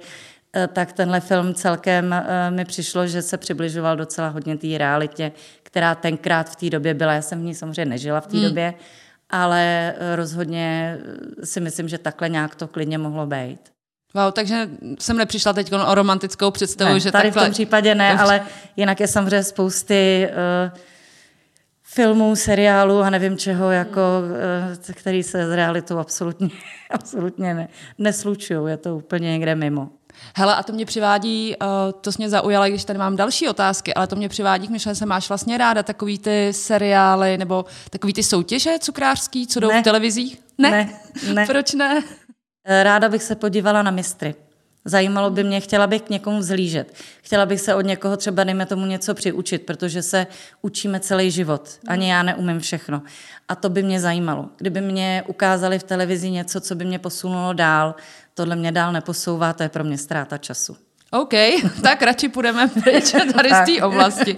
tak 0.72 0.92
tenhle 0.92 1.20
film 1.20 1.54
celkem 1.54 2.12
eh, 2.12 2.50
mi 2.50 2.64
přišlo, 2.64 3.06
že 3.06 3.22
se 3.22 3.36
přibližoval 3.36 3.96
docela 3.96 4.28
hodně 4.28 4.56
té 4.56 4.78
realitě, 4.78 5.32
která 5.62 5.94
tenkrát 5.94 6.50
v 6.50 6.56
té 6.56 6.70
době 6.70 6.94
byla. 6.94 7.12
Já 7.12 7.22
jsem 7.22 7.40
v 7.40 7.44
ní 7.44 7.54
samozřejmě 7.54 7.84
nežila 7.84 8.20
v 8.20 8.26
té 8.26 8.36
hmm. 8.36 8.46
době, 8.46 8.74
ale 9.30 9.94
eh, 9.98 10.16
rozhodně 10.16 10.98
si 11.44 11.60
myslím, 11.60 11.88
že 11.88 11.98
takhle 11.98 12.28
nějak 12.28 12.54
to 12.54 12.68
klidně 12.68 12.98
mohlo 12.98 13.26
být. 13.26 13.60
Wow, 14.14 14.32
takže 14.32 14.70
jsem 14.98 15.16
nepřišla 15.16 15.52
teď 15.52 15.72
o 15.72 15.94
romantickou 15.94 16.50
představu, 16.50 16.92
ne, 16.94 17.00
že 17.00 17.12
tady 17.12 17.28
takhle... 17.28 17.42
v 17.42 17.44
tom 17.44 17.52
případě 17.52 17.94
ne, 17.94 18.18
ale 18.18 18.42
jinak 18.76 19.00
je 19.00 19.08
samozřejmě 19.08 19.42
spousty 19.42 20.28
uh, 20.72 20.78
filmů, 21.82 22.36
seriálů 22.36 22.98
a 22.98 23.10
nevím 23.10 23.38
čeho, 23.38 23.70
jako, 23.70 24.00
eh, 24.88 24.92
který 24.92 25.22
se 25.22 25.46
s 25.46 25.52
realitou 25.52 25.98
absolutně, 25.98 26.48
absolutně 26.90 27.54
ne, 27.54 27.68
neslučují. 27.98 28.70
Je 28.70 28.76
to 28.76 28.96
úplně 28.96 29.30
někde 29.30 29.54
mimo. 29.54 29.99
Hele, 30.36 30.54
a 30.54 30.62
to 30.62 30.72
mě 30.72 30.86
přivádí, 30.86 31.56
uh, 31.62 31.66
to 32.00 32.10
mě 32.18 32.28
zaujalo, 32.28 32.68
když 32.68 32.84
tady 32.84 32.98
mám 32.98 33.16
další 33.16 33.48
otázky, 33.48 33.94
ale 33.94 34.06
to 34.06 34.16
mě 34.16 34.28
přivádí 34.28 34.66
k 34.66 34.70
myšlence, 34.70 35.06
máš 35.06 35.28
vlastně 35.28 35.58
ráda 35.58 35.82
takový 35.82 36.18
ty 36.18 36.52
seriály 36.52 37.38
nebo 37.38 37.64
takový 37.90 38.12
ty 38.12 38.22
soutěže 38.22 38.78
cukrářský, 38.78 39.46
co 39.46 39.60
jdou 39.60 39.68
ne. 39.68 39.80
v 39.80 39.84
televizích? 39.84 40.40
Ne? 40.58 40.70
ne, 40.70 40.90
ne. 41.34 41.46
Proč 41.46 41.72
ne? 41.72 42.02
Eh, 42.64 42.82
ráda 42.82 43.08
bych 43.08 43.22
se 43.22 43.34
podívala 43.34 43.82
na 43.82 43.90
mistry. 43.90 44.34
Zajímalo 44.84 45.30
by 45.30 45.44
mě, 45.44 45.60
chtěla 45.60 45.86
bych 45.86 46.02
k 46.02 46.10
někomu 46.10 46.38
vzlížet. 46.38 46.94
Chtěla 47.22 47.46
bych 47.46 47.60
se 47.60 47.74
od 47.74 47.80
někoho 47.80 48.16
třeba, 48.16 48.44
dejme 48.44 48.66
tomu, 48.66 48.86
něco 48.86 49.14
přiučit, 49.14 49.66
protože 49.66 50.02
se 50.02 50.26
učíme 50.62 51.00
celý 51.00 51.30
život. 51.30 51.78
Ani 51.88 52.10
já 52.10 52.22
neumím 52.22 52.60
všechno. 52.60 53.02
A 53.48 53.54
to 53.54 53.68
by 53.68 53.82
mě 53.82 54.00
zajímalo. 54.00 54.48
Kdyby 54.58 54.80
mě 54.80 55.24
ukázali 55.26 55.78
v 55.78 55.82
televizi 55.82 56.30
něco, 56.30 56.60
co 56.60 56.74
by 56.74 56.84
mě 56.84 56.98
posunulo 56.98 57.52
dál, 57.52 57.94
tohle 58.40 58.56
mě 58.56 58.72
dál 58.72 58.92
neposouvá, 58.92 59.52
to 59.52 59.62
je 59.62 59.68
pro 59.68 59.84
mě 59.84 59.98
ztráta 59.98 60.38
času. 60.38 60.76
OK, 61.10 61.34
tak 61.82 62.02
radši 62.02 62.28
půjdeme 62.28 62.68
pryč 62.68 63.12
tady 63.34 63.50
z 63.50 63.66
té 63.66 63.82
oblasti. 63.82 64.36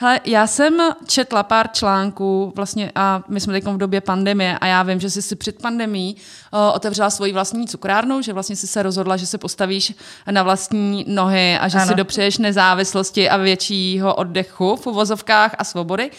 Hele, 0.00 0.20
já 0.24 0.46
jsem 0.46 0.78
četla 1.06 1.42
pár 1.42 1.68
článků 1.72 2.52
vlastně 2.56 2.92
a 2.94 3.22
my 3.28 3.40
jsme 3.40 3.52
teď 3.52 3.64
v 3.64 3.76
době 3.76 4.00
pandemie 4.00 4.58
a 4.58 4.66
já 4.66 4.82
vím, 4.82 5.00
že 5.00 5.10
jsi 5.10 5.22
si 5.22 5.36
před 5.36 5.62
pandemí 5.62 6.16
uh, 6.16 6.60
otevřela 6.74 7.10
svoji 7.10 7.32
vlastní 7.32 7.66
cukrárnu, 7.66 8.22
že 8.22 8.32
vlastně 8.32 8.56
jsi 8.56 8.66
se 8.66 8.82
rozhodla, 8.82 9.16
že 9.16 9.26
se 9.26 9.38
postavíš 9.38 9.94
na 10.30 10.42
vlastní 10.42 11.04
nohy 11.08 11.58
a 11.58 11.68
že 11.68 11.78
ano. 11.78 11.86
si 11.86 11.94
dopřeješ 11.94 12.38
nezávislosti 12.38 13.30
a 13.30 13.36
většího 13.36 14.14
oddechu 14.14 14.76
v 14.76 14.86
uvozovkách 14.86 15.54
a 15.58 15.64
svobody 15.64 16.10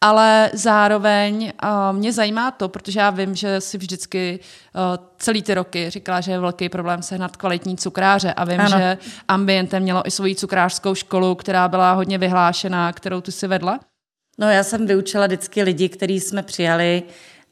ale 0.00 0.50
zároveň 0.54 1.52
uh, 1.62 1.96
mě 1.96 2.12
zajímá 2.12 2.50
to, 2.50 2.68
protože 2.68 3.00
já 3.00 3.10
vím, 3.10 3.34
že 3.34 3.60
si 3.60 3.78
vždycky 3.78 4.40
uh, 4.74 5.04
celý 5.18 5.42
ty 5.42 5.54
roky 5.54 5.90
říkala, 5.90 6.20
že 6.20 6.32
je 6.32 6.38
velký 6.38 6.68
problém 6.68 7.02
sehnat 7.02 7.36
kvalitní 7.36 7.76
cukráře 7.76 8.32
a 8.32 8.44
vím, 8.44 8.60
ano. 8.60 8.78
že 8.78 8.98
Ambientem 9.28 9.82
mělo 9.82 10.06
i 10.06 10.10
svoji 10.10 10.34
cukrářskou 10.34 10.94
školu, 10.94 11.34
která 11.34 11.68
byla 11.68 11.92
hodně 11.92 12.18
vyhlášená, 12.18 12.92
kterou 12.92 13.20
ty 13.20 13.32
si 13.32 13.46
vedla. 13.46 13.80
No 14.38 14.50
já 14.50 14.64
jsem 14.64 14.86
vyučila 14.86 15.26
vždycky 15.26 15.62
lidi, 15.62 15.88
který 15.88 16.20
jsme 16.20 16.42
přijali, 16.42 17.02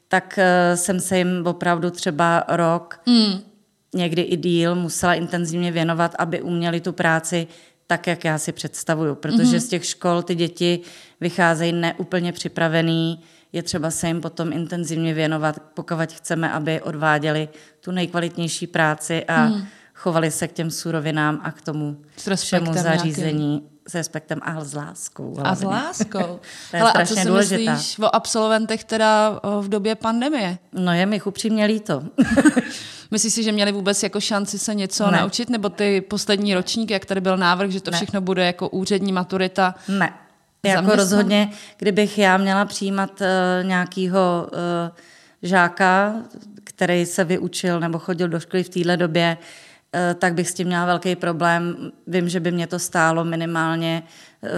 tak 0.07 0.39
uh, 0.39 0.75
jsem 0.75 0.99
se 0.99 1.17
jim 1.17 1.47
opravdu 1.47 1.91
třeba 1.91 2.43
rok, 2.47 2.99
hmm. 3.07 3.39
někdy 3.95 4.21
i 4.21 4.37
díl 4.37 4.75
musela 4.75 5.13
intenzivně 5.13 5.71
věnovat, 5.71 6.15
aby 6.19 6.41
uměli 6.41 6.81
tu 6.81 6.93
práci 6.93 7.47
tak, 7.87 8.07
jak 8.07 8.25
já 8.25 8.37
si 8.37 8.51
představuju, 8.51 9.15
protože 9.15 9.43
mm-hmm. 9.43 9.65
z 9.65 9.67
těch 9.67 9.85
škol 9.85 10.21
ty 10.21 10.35
děti 10.35 10.79
vycházejí 11.21 11.73
neúplně 11.73 12.31
připravený, 12.31 13.19
je 13.53 13.63
třeba 13.63 13.91
se 13.91 14.07
jim 14.07 14.21
potom 14.21 14.53
intenzivně 14.53 15.13
věnovat, 15.13 15.59
pokud 15.73 16.13
chceme, 16.13 16.51
aby 16.51 16.81
odváděli 16.81 17.49
tu 17.79 17.91
nejkvalitnější 17.91 18.67
práci 18.67 19.25
a 19.25 19.45
mm. 19.45 19.65
chovali 19.93 20.31
se 20.31 20.47
k 20.47 20.51
těm 20.51 20.71
surovinám 20.71 21.41
a 21.43 21.51
k 21.51 21.61
tomu 21.61 21.97
všemu 22.35 22.73
zařízení. 22.73 23.49
Nějaký 23.49 23.75
s 23.87 23.95
respektem 23.95 24.39
a 24.41 24.63
s 24.63 24.73
láskou. 24.73 25.35
Hlavně. 25.35 25.49
A 25.49 25.55
s 25.55 25.63
láskou. 25.63 26.39
to 26.71 26.75
je 26.75 26.79
Hele, 26.79 26.89
strašně 26.89 27.13
a 27.13 27.15
co 27.15 27.21
si 27.21 27.27
důležitá. 27.27 27.71
myslíš 27.71 27.99
o 27.99 28.15
absolventech 28.15 28.83
teda 28.83 29.39
v 29.61 29.69
době 29.69 29.95
pandemie? 29.95 30.57
No 30.73 30.93
je 30.93 31.05
mi 31.05 31.21
upřímně 31.21 31.65
líto. 31.65 32.03
Myslíš 33.11 33.33
si, 33.33 33.43
že 33.43 33.51
měli 33.51 33.71
vůbec 33.71 34.03
jako 34.03 34.21
šanci 34.21 34.59
se 34.59 34.75
něco 34.75 35.11
ne. 35.11 35.17
naučit? 35.17 35.49
Nebo 35.49 35.69
ty 35.69 36.01
poslední 36.01 36.53
ročník, 36.53 36.91
jak 36.91 37.05
tady 37.05 37.21
byl 37.21 37.37
návrh, 37.37 37.71
že 37.71 37.81
to 37.81 37.91
ne. 37.91 37.97
všechno 37.97 38.21
bude 38.21 38.45
jako 38.45 38.69
úřední 38.69 39.11
maturita? 39.11 39.75
Ne. 39.87 40.13
Jako 40.63 40.95
rozhodně, 40.95 41.49
kdybych 41.77 42.17
já 42.17 42.37
měla 42.37 42.65
přijímat 42.65 43.21
uh, 43.21 43.67
nějakého 43.67 44.47
uh, 44.51 44.97
žáka, 45.41 46.15
který 46.63 47.05
se 47.05 47.23
vyučil 47.23 47.79
nebo 47.79 47.99
chodil 47.99 48.27
do 48.27 48.39
školy 48.39 48.63
v 48.63 48.69
téhle 48.69 48.97
době, 48.97 49.37
uh, 49.39 49.45
tak 50.15 50.33
bych 50.33 50.49
s 50.49 50.53
tím 50.53 50.67
měla 50.67 50.85
velký 50.85 51.15
problém. 51.15 51.91
Vím, 52.07 52.29
že 52.29 52.39
by 52.39 52.51
mě 52.51 52.67
to 52.67 52.79
stálo 52.79 53.25
minimálně 53.25 54.03
Eh, 54.45 54.49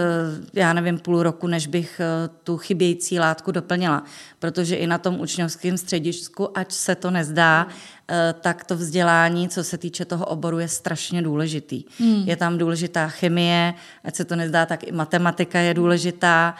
já 0.53 0.74
nevím, 0.74 1.00
půl 1.00 1.24
roku, 1.24 1.48
než 1.48 1.67
bych 1.67 2.00
eh, 2.00 2.29
tu 2.44 2.58
chybějící 2.58 3.20
látku 3.20 3.51
doplnila. 3.51 4.03
Protože 4.39 4.75
i 4.75 4.88
na 4.88 4.98
tom 4.98 5.20
učňovském 5.20 5.77
středisku, 5.77 6.58
ať 6.58 6.72
se 6.72 6.96
to 6.96 7.12
nezdá, 7.12 7.67
eh, 8.10 8.36
tak 8.41 8.63
to 8.63 8.75
vzdělání, 8.75 9.50
co 9.50 9.63
se 9.63 9.77
týče 9.77 10.06
toho 10.06 10.25
oboru, 10.25 10.60
je 10.60 10.67
strašně 10.67 11.22
důležitý. 11.22 11.84
Hmm. 12.00 12.24
Je 12.25 12.36
tam 12.36 12.58
důležitá 12.58 13.08
chemie, 13.08 13.74
ať 14.03 14.15
se 14.15 14.25
to 14.25 14.36
nezdá, 14.36 14.65
tak 14.65 14.84
i 14.84 14.91
matematika 14.91 15.60
je 15.60 15.74
důležitá. 15.74 16.56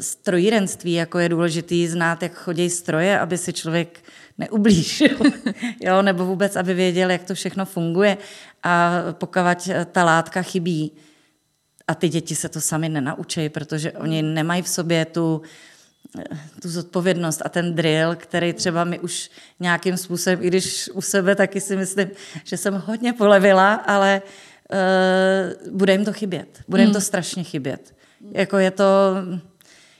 Strojírenství, 0.00 0.92
jako 0.92 1.18
je 1.18 1.28
důležitý 1.28 1.88
znát, 1.88 2.22
jak 2.22 2.34
chodí 2.34 2.70
stroje, 2.70 3.18
aby 3.18 3.38
si 3.38 3.52
člověk 3.52 4.04
neublížil, 4.42 5.18
jo, 5.80 6.02
nebo 6.02 6.26
vůbec, 6.26 6.56
aby 6.56 6.74
věděl, 6.74 7.10
jak 7.10 7.24
to 7.24 7.34
všechno 7.34 7.64
funguje. 7.64 8.18
A 8.62 9.02
pokud 9.12 9.40
ta 9.92 10.04
látka 10.04 10.42
chybí, 10.42 10.92
a 11.88 11.94
ty 11.94 12.08
děti 12.08 12.34
se 12.34 12.48
to 12.48 12.60
sami 12.60 12.88
nenaučí, 12.88 13.48
protože 13.48 13.92
oni 13.92 14.22
nemají 14.22 14.62
v 14.62 14.68
sobě 14.68 15.04
tu, 15.04 15.42
tu 16.62 16.68
zodpovědnost 16.68 17.42
a 17.44 17.48
ten 17.48 17.74
drill, 17.74 18.16
který 18.16 18.52
třeba 18.52 18.84
mi 18.84 18.98
už 18.98 19.30
nějakým 19.60 19.96
způsobem, 19.96 20.38
i 20.42 20.46
když 20.46 20.90
u 20.94 21.00
sebe 21.00 21.34
taky 21.34 21.60
si 21.60 21.76
myslím, 21.76 22.10
že 22.44 22.56
jsem 22.56 22.74
hodně 22.86 23.12
polevila, 23.12 23.74
ale 23.74 24.22
uh, 24.22 25.76
bude 25.76 25.92
jim 25.92 26.04
to 26.04 26.12
chybět. 26.12 26.62
Bude 26.68 26.82
jim 26.82 26.92
to 26.92 26.98
hmm. 26.98 27.06
strašně 27.06 27.44
chybět. 27.44 27.94
Jako 28.30 28.58
je 28.58 28.70
to, 28.70 28.84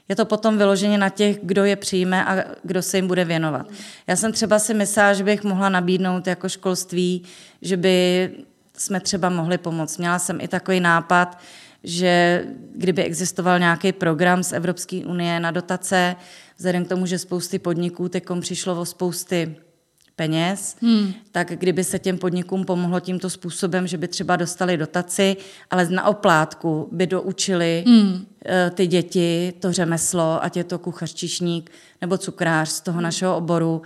je 0.08 0.16
to 0.16 0.24
potom 0.24 0.58
vyloženě 0.58 0.98
na 0.98 1.08
těch, 1.08 1.38
kdo 1.42 1.64
je 1.64 1.76
přijme 1.76 2.24
a 2.24 2.44
kdo 2.62 2.82
se 2.82 2.98
jim 2.98 3.06
bude 3.06 3.24
věnovat. 3.24 3.66
Já 4.06 4.16
jsem 4.16 4.32
třeba 4.32 4.58
si 4.58 4.74
myslela, 4.74 5.12
že 5.14 5.24
bych 5.24 5.44
mohla 5.44 5.68
nabídnout 5.68 6.26
jako 6.26 6.48
školství, 6.48 7.22
že 7.62 7.76
by 7.76 8.30
jsme 8.76 9.00
třeba 9.00 9.28
mohli 9.28 9.58
pomoct. 9.58 9.98
Měla 9.98 10.18
jsem 10.18 10.40
i 10.40 10.48
takový 10.48 10.80
nápad, 10.80 11.38
že 11.84 12.44
kdyby 12.74 13.04
existoval 13.04 13.58
nějaký 13.58 13.92
program 13.92 14.42
z 14.42 14.52
Evropské 14.52 14.96
unie 15.06 15.40
na 15.40 15.50
dotace, 15.50 16.16
vzhledem 16.56 16.84
k 16.84 16.88
tomu, 16.88 17.06
že 17.06 17.18
spousty 17.18 17.58
podniků 17.58 18.08
teďkom 18.08 18.40
přišlo 18.40 18.80
o 18.80 18.84
spousty 18.84 19.56
peněz, 20.16 20.76
hmm. 20.82 21.12
tak 21.32 21.48
kdyby 21.48 21.84
se 21.84 21.98
těm 21.98 22.18
podnikům 22.18 22.64
pomohlo 22.64 23.00
tímto 23.00 23.30
způsobem, 23.30 23.86
že 23.86 23.98
by 23.98 24.08
třeba 24.08 24.36
dostali 24.36 24.76
dotaci, 24.76 25.36
ale 25.70 25.88
na 25.88 26.06
oplátku 26.06 26.88
by 26.92 27.06
doučili 27.06 27.84
hmm. 27.86 28.26
ty 28.70 28.86
děti 28.86 29.52
to 29.60 29.72
řemeslo, 29.72 30.44
ať 30.44 30.56
je 30.56 30.64
to 30.64 30.78
kuchař, 30.78 31.14
čišník 31.14 31.70
nebo 32.00 32.18
cukrář 32.18 32.68
z 32.68 32.80
toho 32.80 33.00
našeho 33.00 33.36
oboru, 33.36 33.82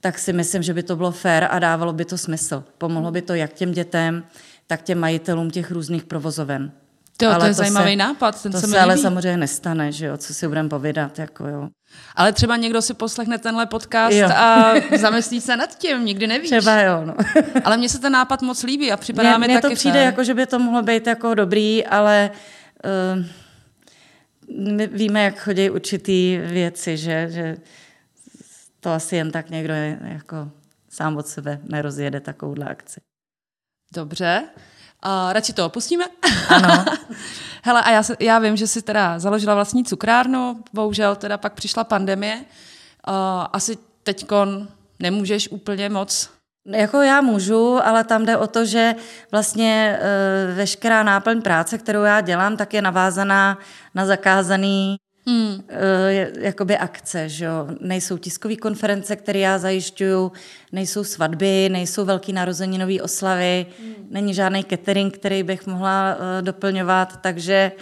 tak 0.00 0.18
si 0.18 0.32
myslím, 0.32 0.62
že 0.62 0.74
by 0.74 0.82
to 0.82 0.96
bylo 0.96 1.10
fér 1.12 1.48
a 1.50 1.58
dávalo 1.58 1.92
by 1.92 2.04
to 2.04 2.18
smysl. 2.18 2.64
Pomohlo 2.78 3.10
by 3.10 3.22
to 3.22 3.34
jak 3.34 3.52
těm 3.52 3.72
dětem, 3.72 4.24
tak 4.66 4.82
těm 4.82 4.98
majitelům 4.98 5.50
těch 5.50 5.70
různých 5.70 6.04
provozoven. 6.04 6.72
To, 7.20 7.28
ale 7.28 7.38
to 7.38 7.44
je 7.44 7.50
to 7.50 7.54
zajímavý 7.54 7.92
se, 7.92 7.96
nápad, 7.96 8.42
ten 8.42 8.52
to 8.52 8.60
se, 8.60 8.66
se 8.66 8.80
ale 8.80 8.98
samozřejmě 8.98 9.36
nestane, 9.36 9.92
že 9.92 10.06
jo, 10.06 10.16
co 10.16 10.34
si 10.34 10.48
budeme 10.48 10.68
povídat, 10.68 11.18
jako 11.18 11.46
jo. 11.46 11.68
Ale 12.16 12.32
třeba 12.32 12.56
někdo 12.56 12.82
si 12.82 12.94
poslechne 12.94 13.38
tenhle 13.38 13.66
podcast 13.66 14.16
jo. 14.16 14.28
a 14.28 14.74
zamyslí 14.98 15.40
se 15.40 15.56
nad 15.56 15.78
tím, 15.78 16.04
nikdy 16.04 16.26
nevíš. 16.26 16.50
Třeba 16.50 16.80
jo, 16.80 17.04
no. 17.04 17.14
ale 17.64 17.76
mně 17.76 17.88
se 17.88 17.98
ten 17.98 18.12
nápad 18.12 18.42
moc 18.42 18.62
líbí 18.62 18.92
a 18.92 18.96
připadá 18.96 19.38
mě, 19.38 19.48
mi 19.48 19.54
taky 19.54 19.68
to 19.68 19.74
přijde, 19.74 19.98
fér. 19.98 20.06
jako, 20.06 20.24
že 20.24 20.34
by 20.34 20.46
to 20.46 20.58
mohlo 20.58 20.82
být 20.82 21.06
jako 21.06 21.34
dobrý, 21.34 21.86
ale 21.86 22.30
uh, 23.16 23.24
my 24.58 24.86
víme, 24.86 25.24
jak 25.24 25.40
chodí 25.40 25.70
určitý 25.70 26.38
věci, 26.42 26.96
že, 26.96 27.28
že 27.30 27.56
to 28.80 28.90
asi 28.90 29.16
jen 29.16 29.30
tak 29.30 29.50
někdo 29.50 29.74
je, 29.74 29.98
jako 30.02 30.50
sám 30.90 31.16
od 31.16 31.26
sebe 31.26 31.60
nerozjede 31.62 32.20
takovouhle 32.20 32.66
akci. 32.66 33.00
Dobře. 33.94 34.48
A 35.02 35.32
radši 35.32 35.52
to 35.52 35.66
opustíme? 35.66 36.04
Ano. 36.48 36.84
Hele, 37.62 37.82
a 37.82 37.90
já, 37.90 38.02
se, 38.02 38.16
já 38.20 38.38
vím, 38.38 38.56
že 38.56 38.66
jsi 38.66 38.82
teda 38.82 39.18
založila 39.18 39.54
vlastní 39.54 39.84
cukrárnu, 39.84 40.62
bohužel 40.72 41.16
teda 41.16 41.38
pak 41.38 41.52
přišla 41.52 41.84
pandemie. 41.84 42.36
Uh, 42.36 43.14
asi 43.52 43.78
teďkon 44.02 44.68
nemůžeš 44.98 45.48
úplně 45.48 45.88
moc 45.88 46.30
jako 46.66 47.02
já 47.02 47.20
můžu, 47.20 47.86
ale 47.86 48.04
tam 48.04 48.24
jde 48.24 48.36
o 48.36 48.46
to, 48.46 48.64
že 48.64 48.94
vlastně 49.30 49.98
e, 50.00 50.54
veškerá 50.54 51.02
náplň 51.02 51.42
práce, 51.42 51.78
kterou 51.78 52.02
já 52.02 52.20
dělám, 52.20 52.56
tak 52.56 52.74
je 52.74 52.82
navázaná 52.82 53.58
na 53.94 54.06
zakázaný 54.06 54.96
hmm. 55.26 55.62
e, 55.68 56.44
jakoby 56.44 56.76
akce, 56.78 57.28
že 57.28 57.44
jo. 57.44 57.66
Nejsou 57.80 58.18
tiskové 58.18 58.56
konference, 58.56 59.16
které 59.16 59.38
já 59.38 59.58
zajišťuju, 59.58 60.32
nejsou 60.72 61.04
svatby, 61.04 61.68
nejsou 61.72 62.04
velký 62.04 62.32
narozeninové 62.32 63.02
oslavy, 63.02 63.66
hmm. 63.82 63.94
není 64.10 64.34
žádný 64.34 64.64
catering, 64.64 65.14
který 65.14 65.42
bych 65.42 65.66
mohla 65.66 66.16
e, 66.38 66.42
doplňovat, 66.42 67.20
takže 67.20 67.72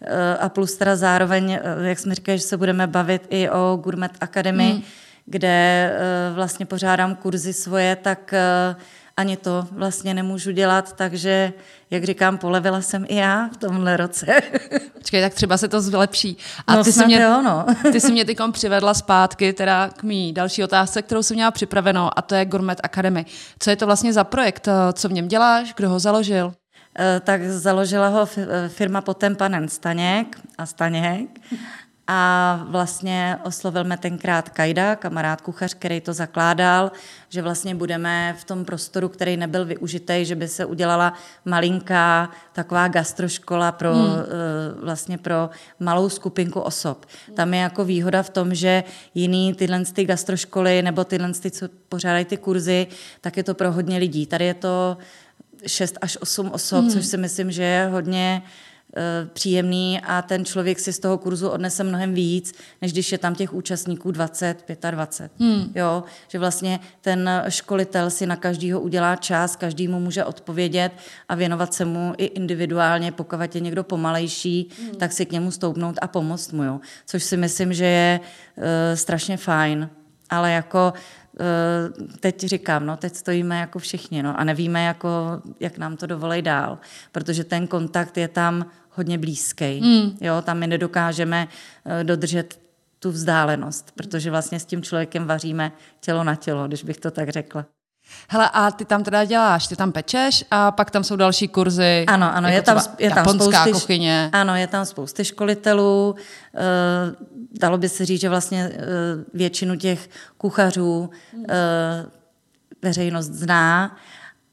e, 0.00 0.36
a 0.36 0.48
plus 0.48 0.76
teda 0.76 0.96
zároveň, 0.96 1.58
jak 1.82 1.98
jsme 1.98 2.14
říkali, 2.14 2.38
že 2.38 2.44
se 2.44 2.56
budeme 2.56 2.86
bavit 2.86 3.26
i 3.30 3.50
o 3.50 3.76
Gourmet 3.76 4.12
Academy, 4.20 4.70
hmm. 4.70 4.82
kde 5.26 5.92
vlastně 6.34 6.66
pořádám 6.66 7.16
kurzy 7.16 7.52
svoje, 7.52 7.96
tak 7.96 8.34
ani 9.18 9.36
to 9.36 9.66
vlastně 9.70 10.14
nemůžu 10.14 10.50
dělat, 10.50 10.92
takže, 10.92 11.52
jak 11.90 12.04
říkám, 12.04 12.38
polevila 12.38 12.80
jsem 12.80 13.04
i 13.08 13.14
já 13.14 13.48
v 13.52 13.56
tomhle 13.56 13.96
roce. 13.96 14.26
Počkej, 14.98 15.22
tak 15.22 15.34
třeba 15.34 15.56
se 15.56 15.68
to 15.68 15.80
zlepší. 15.80 16.36
A 16.66 16.76
no, 16.76 16.84
ty, 16.84 16.92
jsi 16.92 17.06
mě, 17.06 17.20
jo, 17.20 17.42
no. 17.42 17.66
ty 17.92 18.00
jsi 18.00 18.12
mě 18.12 18.24
tykom 18.24 18.52
přivedla 18.52 18.94
zpátky 18.94 19.52
teda 19.52 19.88
k 19.88 20.02
mý 20.02 20.32
další 20.32 20.64
otázce, 20.64 21.02
kterou 21.02 21.22
jsem 21.22 21.34
měla 21.34 21.50
připravenou, 21.50 22.10
a 22.16 22.22
to 22.22 22.34
je 22.34 22.44
Gourmet 22.44 22.80
Academy. 22.82 23.26
Co 23.58 23.70
je 23.70 23.76
to 23.76 23.86
vlastně 23.86 24.12
za 24.12 24.24
projekt? 24.24 24.68
Co 24.92 25.08
v 25.08 25.12
něm 25.12 25.28
děláš? 25.28 25.74
Kdo 25.74 25.88
ho 25.88 25.98
založil? 25.98 26.54
Eh, 26.98 27.20
tak 27.20 27.44
založila 27.44 28.08
ho 28.08 28.28
eh, 28.36 28.68
firma 28.68 29.00
Potempanen 29.00 29.68
Staněk 29.68 30.40
a 30.58 30.66
Staněk 30.66 31.40
a 32.10 32.60
vlastně 32.68 33.38
oslovil 33.44 33.84
mě 33.84 33.96
tenkrát 33.96 34.48
Kajda, 34.48 34.96
kamarád 34.96 35.40
kuchař, 35.40 35.74
který 35.74 36.00
to 36.00 36.12
zakládal, 36.12 36.92
že 37.28 37.42
vlastně 37.42 37.74
budeme 37.74 38.36
v 38.38 38.44
tom 38.44 38.64
prostoru, 38.64 39.08
který 39.08 39.36
nebyl 39.36 39.64
využitý, 39.64 40.24
že 40.24 40.34
by 40.34 40.48
se 40.48 40.64
udělala 40.64 41.12
malinká 41.44 42.30
taková 42.52 42.88
gastroškola 42.88 43.72
pro, 43.72 43.94
hmm. 43.94 44.14
Eh, 44.18 44.84
vlastně 44.84 45.18
pro 45.18 45.50
malou 45.80 46.08
skupinku 46.08 46.60
osob. 46.60 47.06
Tam 47.34 47.54
je 47.54 47.60
jako 47.60 47.84
výhoda 47.84 48.22
v 48.22 48.30
tom, 48.30 48.54
že 48.54 48.84
jiný 49.14 49.54
tyhle 49.54 49.84
ty 49.84 50.04
gastroškoly 50.04 50.82
nebo 50.82 51.04
tyhle 51.04 51.32
ty, 51.32 51.50
co 51.50 51.68
pořádají 51.88 52.24
ty 52.24 52.36
kurzy, 52.36 52.86
tak 53.20 53.36
je 53.36 53.42
to 53.42 53.54
pro 53.54 53.72
hodně 53.72 53.98
lidí. 53.98 54.26
Tady 54.26 54.44
je 54.44 54.54
to 54.54 54.96
6 55.66 55.98
až 56.00 56.18
8 56.20 56.50
osob, 56.50 56.80
hmm. 56.80 56.90
což 56.90 57.06
si 57.06 57.16
myslím, 57.16 57.50
že 57.50 57.62
je 57.62 57.86
hodně 57.86 58.42
Eh, 58.42 58.48
příjemný 59.32 60.00
a 60.00 60.22
ten 60.22 60.44
člověk 60.44 60.78
si 60.78 60.92
z 60.92 60.98
toho 60.98 61.18
kurzu 61.18 61.48
odnese 61.48 61.84
mnohem 61.84 62.14
víc, 62.14 62.54
než 62.82 62.92
když 62.92 63.12
je 63.12 63.18
tam 63.18 63.34
těch 63.34 63.54
účastníků 63.54 64.10
20, 64.10 64.64
25. 64.90 65.46
Hmm. 65.46 65.72
Jo, 65.74 66.04
že 66.28 66.38
vlastně 66.38 66.80
ten 67.00 67.30
školitel 67.48 68.10
si 68.10 68.26
na 68.26 68.36
každýho 68.36 68.80
udělá 68.80 69.16
čas, 69.16 69.56
každý 69.56 69.88
mu 69.88 70.00
může 70.00 70.24
odpovědět 70.24 70.92
a 71.28 71.34
věnovat 71.34 71.74
se 71.74 71.84
mu 71.84 72.14
i 72.18 72.24
individuálně, 72.24 73.12
pokud 73.12 73.54
je 73.54 73.60
někdo 73.60 73.84
pomalejší, 73.84 74.68
hmm. 74.82 74.94
tak 74.94 75.12
si 75.12 75.26
k 75.26 75.32
němu 75.32 75.50
stoupnout 75.50 75.98
a 76.02 76.06
pomoct 76.06 76.52
mu, 76.52 76.64
jo. 76.64 76.80
což 77.06 77.24
si 77.24 77.36
myslím, 77.36 77.72
že 77.72 77.84
je 77.84 78.20
uh, 78.20 78.64
strašně 78.94 79.36
fajn. 79.36 79.90
Ale 80.30 80.52
jako 80.52 80.92
Eh, 81.40 82.18
teď 82.20 82.40
říkám, 82.40 82.86
no 82.86 82.96
teď 82.96 83.14
stojíme 83.14 83.60
jako 83.60 83.78
všichni 83.78 84.22
no, 84.22 84.40
a 84.40 84.44
nevíme, 84.44 84.84
jako, 84.84 85.42
jak 85.60 85.78
nám 85.78 85.96
to 85.96 86.06
dovolej 86.06 86.42
dál, 86.42 86.78
protože 87.12 87.44
ten 87.44 87.66
kontakt 87.66 88.16
je 88.16 88.28
tam 88.28 88.66
hodně 88.90 89.18
blízký. 89.18 89.80
Mm. 89.80 90.18
Jo, 90.20 90.42
tam 90.42 90.58
my 90.58 90.66
nedokážeme 90.66 91.48
eh, 91.84 92.04
dodržet 92.04 92.60
tu 92.98 93.10
vzdálenost, 93.10 93.92
protože 93.94 94.30
vlastně 94.30 94.60
s 94.60 94.64
tím 94.64 94.82
člověkem 94.82 95.26
vaříme 95.26 95.72
tělo 96.00 96.24
na 96.24 96.34
tělo, 96.34 96.68
když 96.68 96.84
bych 96.84 96.96
to 96.96 97.10
tak 97.10 97.28
řekla. 97.28 97.66
Hele, 98.30 98.50
a 98.52 98.70
ty 98.70 98.84
tam 98.84 99.04
teda 99.04 99.24
děláš, 99.24 99.66
ty 99.66 99.76
tam 99.76 99.92
pečeš 99.92 100.44
a 100.50 100.70
pak 100.70 100.90
tam 100.90 101.04
jsou 101.04 101.16
další 101.16 101.48
kurzy. 101.48 102.04
Ano, 102.06 102.34
ano, 102.34 102.48
jako 102.48 102.56
je 102.56 102.62
tam, 102.62 102.80
je 102.98 103.10
tam 103.10 103.24
spousty, 103.24 103.72
kuchyně. 103.72 104.30
Ano, 104.32 104.56
je 104.56 104.66
tam 104.66 104.84
spousty 104.84 105.24
školitelů. 105.24 106.14
E, 106.54 106.60
dalo 107.60 107.78
by 107.78 107.88
se 107.88 108.06
říct, 108.06 108.20
že 108.20 108.28
vlastně 108.28 108.64
e, 108.64 108.80
většinu 109.34 109.76
těch 109.76 110.08
kuchařů 110.38 111.10
e, 111.48 111.56
veřejnost 112.82 113.26
zná 113.26 113.96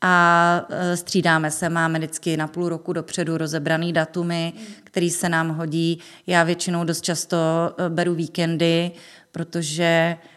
a 0.02 0.62
střídáme 0.96 1.52
se, 1.52 1.70
máme 1.70 2.00
vždycky 2.00 2.38
na 2.38 2.48
půl 2.48 2.70
roku 2.70 2.94
dopředu 2.94 3.38
rozebraný 3.38 3.94
datumy, 3.94 4.54
který 4.84 5.10
se 5.10 5.30
nám 5.30 5.50
hodí. 5.50 6.00
Já 6.28 6.44
většinou 6.44 6.84
dost 6.84 7.02
často 7.02 7.38
beru 7.90 8.14
víkendy, 8.14 8.92
protože 9.32 10.18
Eh, 10.18 10.35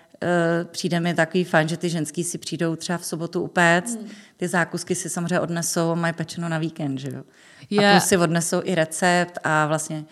přijde 0.65 1.01
mi 1.01 1.15
takový 1.15 1.45
fajn, 1.45 1.69
že 1.69 1.77
ty 1.77 1.89
ženský 1.89 2.25
si 2.25 2.39
přijdou 2.39 2.77
třeba 2.77 2.99
v 2.99 3.05
sobotu 3.05 3.43
upéct, 3.43 3.99
hmm. 3.99 4.11
ty 4.37 4.49
zákusky 4.49 4.95
si 4.95 5.11
samozřejmě 5.11 5.41
odnesou 5.41 5.91
a 5.91 5.95
mají 5.95 6.15
pečeno 6.15 6.49
na 6.49 6.59
víkend, 6.59 6.99
že 6.99 7.09
jo. 7.13 7.23
Yeah. 7.71 7.91
A 7.91 7.99
plus 7.99 8.09
si 8.09 8.17
odnesou 8.17 8.61
i 8.65 8.75
recept 8.75 9.39
a 9.45 9.67
vlastně 9.67 10.05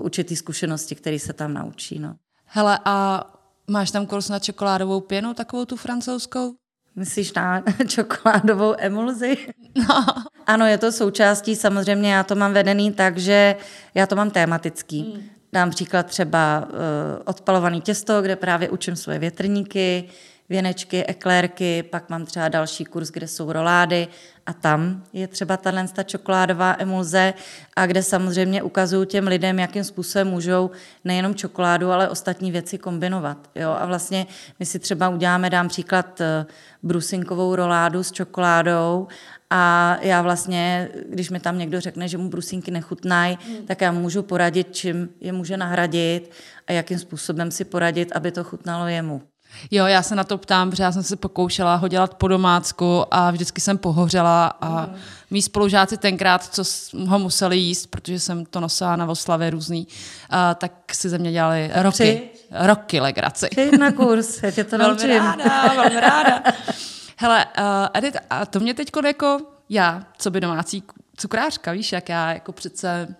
určitý 0.00 0.36
zkušenosti, 0.36 0.94
které 0.94 1.18
se 1.18 1.32
tam 1.32 1.54
naučí, 1.54 1.98
no. 1.98 2.16
Hele, 2.44 2.78
a 2.84 3.24
máš 3.66 3.90
tam 3.90 4.06
kurz 4.06 4.28
na 4.28 4.38
čokoládovou 4.38 5.00
pěnu, 5.00 5.34
takovou 5.34 5.64
tu 5.64 5.76
francouzskou? 5.76 6.54
Myslíš 6.96 7.32
na 7.32 7.62
čokoládovou 7.88 8.74
emulzi? 8.78 9.36
No. 9.88 10.04
Ano, 10.46 10.66
je 10.66 10.78
to 10.78 10.92
součástí, 10.92 11.56
samozřejmě 11.56 12.14
já 12.14 12.22
to 12.22 12.34
mám 12.34 12.52
vedený 12.52 12.92
tak, 12.92 13.18
že 13.18 13.56
já 13.94 14.06
to 14.06 14.16
mám 14.16 14.30
tematický. 14.30 15.02
Hmm. 15.02 15.37
Dám 15.52 15.70
příklad 15.70 16.06
třeba 16.06 16.68
uh, 16.70 16.76
odpalovaný 17.24 17.80
těsto, 17.80 18.22
kde 18.22 18.36
právě 18.36 18.68
učím 18.68 18.96
svoje 18.96 19.18
větrníky, 19.18 20.08
věnečky, 20.48 21.04
eklérky, 21.04 21.82
pak 21.82 22.10
mám 22.10 22.26
třeba 22.26 22.48
další 22.48 22.84
kurz, 22.84 23.10
kde 23.10 23.28
jsou 23.28 23.52
rolády 23.52 24.08
a 24.46 24.52
tam 24.52 25.04
je 25.12 25.28
třeba 25.28 25.56
tato 25.56 26.02
čokoládová 26.02 26.76
emulze 26.78 27.34
a 27.76 27.86
kde 27.86 28.02
samozřejmě 28.02 28.62
ukazuju 28.62 29.04
těm 29.04 29.26
lidem, 29.26 29.58
jakým 29.58 29.84
způsobem 29.84 30.28
můžou 30.28 30.70
nejenom 31.04 31.34
čokoládu, 31.34 31.90
ale 31.90 32.08
ostatní 32.08 32.50
věci 32.52 32.78
kombinovat. 32.78 33.50
Jo? 33.54 33.70
A 33.70 33.86
vlastně 33.86 34.26
my 34.58 34.66
si 34.66 34.78
třeba 34.78 35.08
uděláme, 35.08 35.50
dám 35.50 35.68
příklad, 35.68 36.20
eh, 36.20 36.46
brusinkovou 36.82 37.54
roládu 37.54 38.02
s 38.02 38.12
čokoládou 38.12 39.08
a 39.50 39.96
já 40.00 40.22
vlastně, 40.22 40.88
když 41.08 41.30
mi 41.30 41.40
tam 41.40 41.58
někdo 41.58 41.80
řekne, 41.80 42.08
že 42.08 42.18
mu 42.18 42.28
brusinky 42.28 42.70
nechutnají, 42.70 43.38
hmm. 43.46 43.66
tak 43.66 43.80
já 43.80 43.92
můžu 43.92 44.22
poradit, 44.22 44.68
čím 44.70 45.08
je 45.20 45.32
může 45.32 45.56
nahradit 45.56 46.30
a 46.66 46.72
jakým 46.72 46.98
způsobem 46.98 47.50
si 47.50 47.64
poradit, 47.64 48.12
aby 48.12 48.32
to 48.32 48.44
chutnalo 48.44 48.86
jemu. 48.86 49.22
Jo, 49.70 49.86
já 49.86 50.02
se 50.02 50.14
na 50.14 50.24
to 50.24 50.38
ptám, 50.38 50.70
protože 50.70 50.82
já 50.82 50.92
jsem 50.92 51.02
se 51.02 51.16
pokoušela 51.16 51.74
ho 51.74 51.88
dělat 51.88 52.14
po 52.14 52.28
domácku 52.28 53.04
a 53.10 53.30
vždycky 53.30 53.60
jsem 53.60 53.78
pohořela 53.78 54.46
a 54.46 54.86
mm. 54.86 54.94
mý 55.30 55.42
spolužáci 55.42 55.96
tenkrát, 55.96 56.44
co 56.44 56.62
ho 57.06 57.18
museli 57.18 57.56
jíst, 57.56 57.86
protože 57.86 58.20
jsem 58.20 58.46
to 58.46 58.60
nosila 58.60 58.96
na 58.96 59.06
oslavě 59.06 59.50
různý, 59.50 59.88
a, 60.30 60.54
tak 60.54 60.72
si 60.92 61.08
ze 61.08 61.18
mě 61.18 61.32
dělali 61.32 61.70
roky. 61.74 62.30
Roky 62.50 63.00
legraci. 63.00 63.48
Přijď 63.50 63.78
na 63.78 63.92
kurz, 63.92 64.42
já 64.42 64.50
tě 64.50 64.64
to 64.64 64.78
velmi 64.78 64.94
naučím. 64.94 65.10
ráda, 65.10 65.74
velmi 65.74 66.00
ráda. 66.00 66.42
Hele, 67.20 67.46
uh, 67.58 67.64
Edith, 67.94 68.16
a 68.30 68.46
to 68.46 68.60
mě 68.60 68.74
teď 68.74 68.90
jako 69.06 69.40
já, 69.68 70.06
co 70.18 70.30
by 70.30 70.40
domácí 70.40 70.82
cukrářka, 71.16 71.72
víš, 71.72 71.92
jak 71.92 72.08
já 72.08 72.32
jako 72.32 72.52
přece 72.52 73.14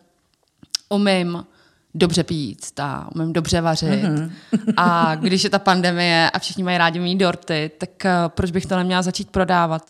umím 0.89 1.47
dobře 1.95 2.25
pít, 2.25 2.81
a 2.81 3.09
umím 3.15 3.33
dobře 3.33 3.61
vařit. 3.61 4.05
Mm-hmm. 4.05 4.31
a 4.77 5.15
když 5.15 5.45
je 5.45 5.51
ta 5.51 5.59
pandemie 5.59 6.31
a 6.31 6.39
všichni 6.39 6.65
mají 6.65 6.79
rádi 6.79 7.01
mít 7.01 7.17
dorty, 7.17 7.71
tak 7.79 7.91
uh, 8.05 8.11
proč 8.29 8.51
bych 8.51 8.67
to 8.67 8.77
neměla 8.77 9.03
začít 9.03 9.31
prodávat? 9.31 9.83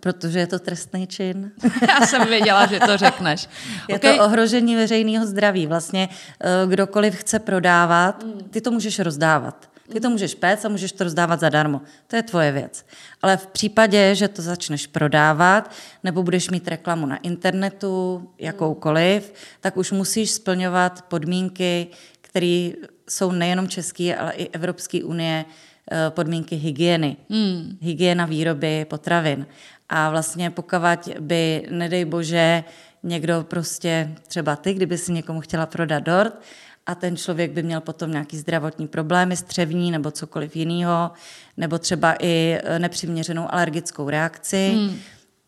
Protože 0.00 0.38
je 0.38 0.46
to 0.46 0.58
trestný 0.58 1.06
čin. 1.06 1.50
Já 1.88 2.06
jsem 2.06 2.26
věděla, 2.26 2.66
že 2.66 2.80
to 2.80 2.96
řekneš. 2.96 3.48
Je 3.88 3.96
okay. 3.96 4.16
to 4.16 4.24
ohrožení 4.24 4.76
veřejného 4.76 5.26
zdraví. 5.26 5.66
Vlastně 5.66 6.08
eh, 6.40 6.66
kdokoliv 6.66 7.14
chce 7.14 7.38
prodávat, 7.38 8.24
ty 8.50 8.60
to 8.60 8.70
můžeš 8.70 8.98
rozdávat. 8.98 9.68
Ty 9.92 10.00
to 10.00 10.10
můžeš 10.10 10.34
péct 10.34 10.64
a 10.64 10.68
můžeš 10.68 10.92
to 10.92 11.04
rozdávat 11.04 11.40
zadarmo. 11.40 11.80
To 12.06 12.16
je 12.16 12.22
tvoje 12.22 12.52
věc. 12.52 12.86
Ale 13.22 13.36
v 13.36 13.46
případě, 13.46 14.14
že 14.14 14.28
to 14.28 14.42
začneš 14.42 14.86
prodávat 14.86 15.70
nebo 16.04 16.22
budeš 16.22 16.50
mít 16.50 16.68
reklamu 16.68 17.06
na 17.06 17.16
internetu, 17.16 18.28
jakoukoliv, 18.38 19.32
tak 19.60 19.76
už 19.76 19.92
musíš 19.92 20.30
splňovat 20.30 21.02
podmínky, 21.02 21.86
které 22.20 22.70
jsou 23.08 23.32
nejenom 23.32 23.68
české, 23.68 24.16
ale 24.16 24.32
i 24.32 24.48
Evropské 24.48 25.04
unie, 25.04 25.44
eh, 25.90 26.10
podmínky 26.10 26.56
hygieny. 26.56 27.16
Hmm. 27.30 27.78
Hygiena 27.80 28.26
výroby 28.26 28.84
potravin. 28.84 29.46
A 29.88 30.10
vlastně 30.10 30.50
pokud 30.50 30.78
by, 31.20 31.66
nedej 31.70 32.04
bože, 32.04 32.64
někdo 33.02 33.44
prostě, 33.48 34.14
třeba 34.28 34.56
ty, 34.56 34.74
kdyby 34.74 34.98
si 34.98 35.12
někomu 35.12 35.40
chtěla 35.40 35.66
prodat 35.66 36.02
dort, 36.02 36.40
a 36.86 36.94
ten 36.94 37.16
člověk 37.16 37.50
by 37.50 37.62
měl 37.62 37.80
potom 37.80 38.10
nějaký 38.10 38.38
zdravotní 38.38 38.88
problémy, 38.88 39.36
střevní 39.36 39.90
nebo 39.90 40.10
cokoliv 40.10 40.56
jiného, 40.56 41.10
nebo 41.56 41.78
třeba 41.78 42.14
i 42.18 42.60
e, 42.64 42.78
nepřiměřenou 42.78 43.54
alergickou 43.54 44.10
reakci, 44.10 44.72
hmm. 44.74 44.98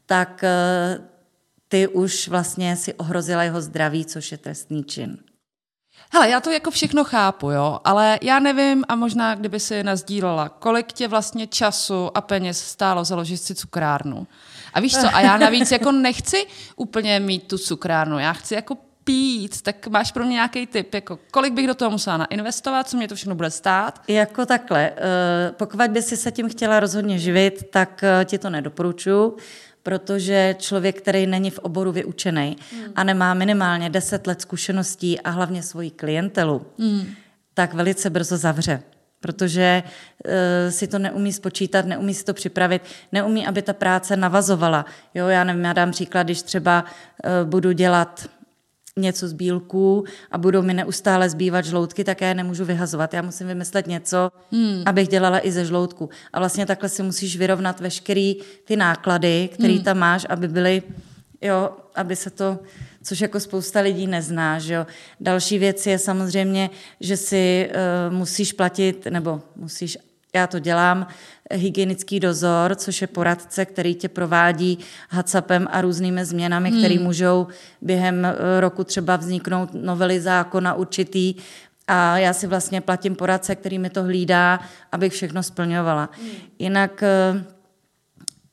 tak 0.06 0.44
e, 0.44 0.48
ty 1.68 1.88
už 1.88 2.28
vlastně 2.28 2.76
si 2.76 2.94
ohrozila 2.94 3.42
jeho 3.42 3.60
zdraví, 3.60 4.04
což 4.04 4.32
je 4.32 4.38
trestný 4.38 4.84
čin. 4.84 5.18
Hele, 6.12 6.30
já 6.30 6.40
to 6.40 6.50
jako 6.50 6.70
všechno 6.70 7.04
chápu, 7.04 7.50
jo, 7.50 7.80
ale 7.84 8.18
já 8.22 8.38
nevím 8.38 8.84
a 8.88 8.96
možná, 8.96 9.34
kdyby 9.34 9.60
si 9.60 9.82
nazdílela, 9.82 10.48
kolik 10.48 10.92
tě 10.92 11.08
vlastně 11.08 11.46
času 11.46 12.10
a 12.14 12.20
peněz 12.20 12.60
stálo 12.64 13.04
založit 13.04 13.38
si 13.38 13.54
cukrárnu. 13.54 14.26
A 14.74 14.80
víš 14.80 14.92
co, 14.92 15.14
a 15.14 15.20
já 15.20 15.38
navíc 15.38 15.72
jako 15.72 15.92
nechci 15.92 16.46
úplně 16.76 17.20
mít 17.20 17.48
tu 17.48 17.58
cukrárnu, 17.58 18.18
já 18.18 18.32
chci 18.32 18.54
jako 18.54 18.76
pít, 19.08 19.62
tak 19.62 19.86
máš 19.86 20.12
pro 20.12 20.24
mě 20.24 20.32
nějaký 20.32 20.66
tip, 20.66 20.94
jako 20.94 21.18
kolik 21.30 21.52
bych 21.54 21.66
do 21.66 21.74
toho 21.74 21.90
musela 21.90 22.16
nainvestovat, 22.16 22.88
co 22.88 22.96
mě 22.96 23.08
to 23.08 23.14
všechno 23.14 23.34
bude 23.34 23.50
stát? 23.50 24.02
Jako 24.08 24.46
takhle, 24.46 24.92
eh, 24.96 25.52
pokud 25.56 25.80
by 25.90 26.02
si 26.02 26.16
se 26.16 26.32
tím 26.32 26.48
chtěla 26.48 26.80
rozhodně 26.80 27.18
živit, 27.18 27.70
tak 27.70 28.04
eh, 28.04 28.24
ti 28.24 28.38
to 28.38 28.50
nedoporučuji, 28.50 29.36
protože 29.82 30.56
člověk, 30.58 31.00
který 31.00 31.26
není 31.26 31.50
v 31.50 31.58
oboru 31.58 31.92
vyučený 31.92 32.56
hmm. 32.72 32.92
a 32.94 33.04
nemá 33.04 33.34
minimálně 33.34 33.90
10 33.90 34.26
let 34.26 34.40
zkušeností 34.40 35.20
a 35.20 35.30
hlavně 35.30 35.62
svoji 35.62 35.90
klientelu, 35.90 36.66
hmm. 36.78 37.06
tak 37.54 37.74
velice 37.74 38.10
brzo 38.10 38.36
zavře. 38.36 38.82
protože 39.20 39.82
uh, 39.82 40.70
si 40.70 40.86
to 40.86 40.98
neumí 40.98 41.32
spočítat, 41.32 41.86
neumí 41.86 42.14
si 42.14 42.24
to 42.24 42.34
připravit, 42.34 42.82
neumí, 43.12 43.46
aby 43.46 43.62
ta 43.62 43.72
práce 43.72 44.16
navazovala. 44.16 44.84
Jo, 45.14 45.26
já 45.26 45.44
nevím, 45.44 45.64
já 45.64 45.72
dám 45.72 45.90
příklad, 45.90 46.22
když 46.22 46.42
třeba 46.42 46.84
uh, 46.84 47.48
budu 47.48 47.72
dělat 47.72 48.28
něco 48.98 49.28
z 49.28 49.32
bílků 49.32 50.04
a 50.30 50.38
budou 50.38 50.62
mi 50.62 50.74
neustále 50.74 51.30
zbývat 51.30 51.64
žloutky, 51.64 52.04
tak 52.04 52.20
já 52.20 52.28
je 52.28 52.34
nemůžu 52.34 52.64
vyhazovat. 52.64 53.14
Já 53.14 53.22
musím 53.22 53.46
vymyslet 53.46 53.86
něco, 53.86 54.30
hmm. 54.52 54.82
abych 54.86 55.08
dělala 55.08 55.46
i 55.46 55.52
ze 55.52 55.64
žloutku. 55.64 56.10
A 56.32 56.38
vlastně 56.38 56.66
takhle 56.66 56.88
si 56.88 57.02
musíš 57.02 57.36
vyrovnat 57.36 57.80
veškerý 57.80 58.36
ty 58.64 58.76
náklady, 58.76 59.48
které 59.52 59.72
hmm. 59.72 59.84
tam 59.84 59.98
máš, 59.98 60.26
aby 60.28 60.48
byly, 60.48 60.82
jo, 61.42 61.70
aby 61.94 62.16
se 62.16 62.30
to 62.30 62.58
což 63.02 63.20
jako 63.20 63.40
spousta 63.40 63.80
lidí 63.80 64.06
nezná. 64.06 64.58
Že 64.58 64.74
jo. 64.74 64.86
Další 65.20 65.58
věc 65.58 65.86
je 65.86 65.98
samozřejmě, 65.98 66.70
že 67.00 67.16
si 67.16 67.70
uh, 67.70 68.14
musíš 68.14 68.52
platit, 68.52 69.06
nebo 69.10 69.40
musíš, 69.56 69.98
já 70.34 70.46
to 70.46 70.58
dělám, 70.58 71.06
hygienický 71.50 72.20
dozor, 72.20 72.74
což 72.74 73.00
je 73.00 73.06
poradce, 73.06 73.64
který 73.64 73.94
tě 73.94 74.08
provádí 74.08 74.78
HACCPem 75.08 75.68
a 75.70 75.80
různými 75.80 76.24
změnami, 76.24 76.70
hmm. 76.70 76.78
které 76.78 76.98
můžou 76.98 77.46
během 77.82 78.24
eh, 78.24 78.60
roku 78.60 78.84
třeba 78.84 79.16
vzniknout 79.16 79.70
novely 79.74 80.20
zákona 80.20 80.74
určitý, 80.74 81.34
a 81.90 82.18
já 82.18 82.32
si 82.32 82.46
vlastně 82.46 82.80
platím 82.80 83.16
poradce, 83.16 83.54
který 83.54 83.78
mi 83.78 83.90
to 83.90 84.02
hlídá, 84.02 84.60
abych 84.92 85.12
všechno 85.12 85.42
splňovala. 85.42 86.10
Hmm. 86.12 86.30
Jinak 86.58 87.02
eh, 87.02 87.44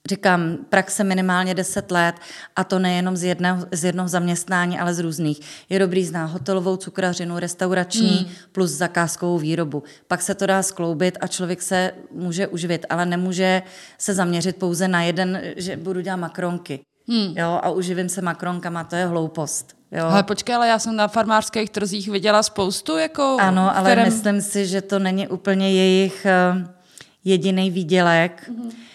říkám, 0.10 0.58
praxe 0.70 1.04
minimálně 1.04 1.54
10 1.54 1.92
let 1.92 2.16
a 2.56 2.64
to 2.64 2.80
nejenom 2.80 3.18
z 3.18 3.24
jednoho, 3.24 3.66
z 3.72 3.84
jednoho 3.84 4.10
zaměstnání, 4.10 4.80
ale 4.80 4.94
z 4.94 5.00
různých. 5.00 5.40
Je 5.70 5.80
dobrý 5.80 6.06
znát 6.06 6.26
hotelovou 6.26 6.78
cukrařinu, 6.78 7.40
restaurační 7.40 8.26
mm. 8.30 8.36
plus 8.52 8.72
zakázkovou 8.72 9.38
výrobu. 9.38 9.84
Pak 10.08 10.22
se 10.22 10.36
to 10.36 10.46
dá 10.46 10.64
skloubit 10.64 11.18
a 11.22 11.28
člověk 11.28 11.62
se 11.62 11.92
může 12.12 12.48
uživit, 12.48 12.86
ale 12.90 13.06
nemůže 13.06 13.62
se 13.98 14.14
zaměřit 14.14 14.56
pouze 14.56 14.88
na 14.88 15.02
jeden, 15.02 15.42
že 15.56 15.78
budu 15.78 16.02
dělat 16.02 16.18
makronky. 16.18 16.80
Hmm. 17.08 17.38
Jo, 17.38 17.60
a 17.64 17.70
uživím 17.70 18.10
se 18.10 18.22
makronkama, 18.22 18.84
to 18.84 18.96
je 18.96 19.06
hloupost. 19.06 19.76
Jo. 19.92 20.06
Ale 20.06 20.24
počkej, 20.24 20.56
ale 20.56 20.68
já 20.68 20.80
jsem 20.80 20.96
na 20.96 21.08
farmářských 21.08 21.70
trzích 21.70 22.10
viděla 22.10 22.44
spoustu, 22.44 22.98
jako... 22.98 23.38
Ano, 23.40 23.78
ale 23.78 23.90
kterém... 23.90 24.06
myslím 24.06 24.42
si, 24.42 24.68
že 24.68 24.82
to 24.82 25.00
není 25.00 25.28
úplně 25.28 25.72
jejich 25.72 26.28
uh, 26.56 26.68
jediný 27.24 27.72
výdělek. 27.72 28.44
Hmm 28.48 28.72
Eh, 28.72 28.95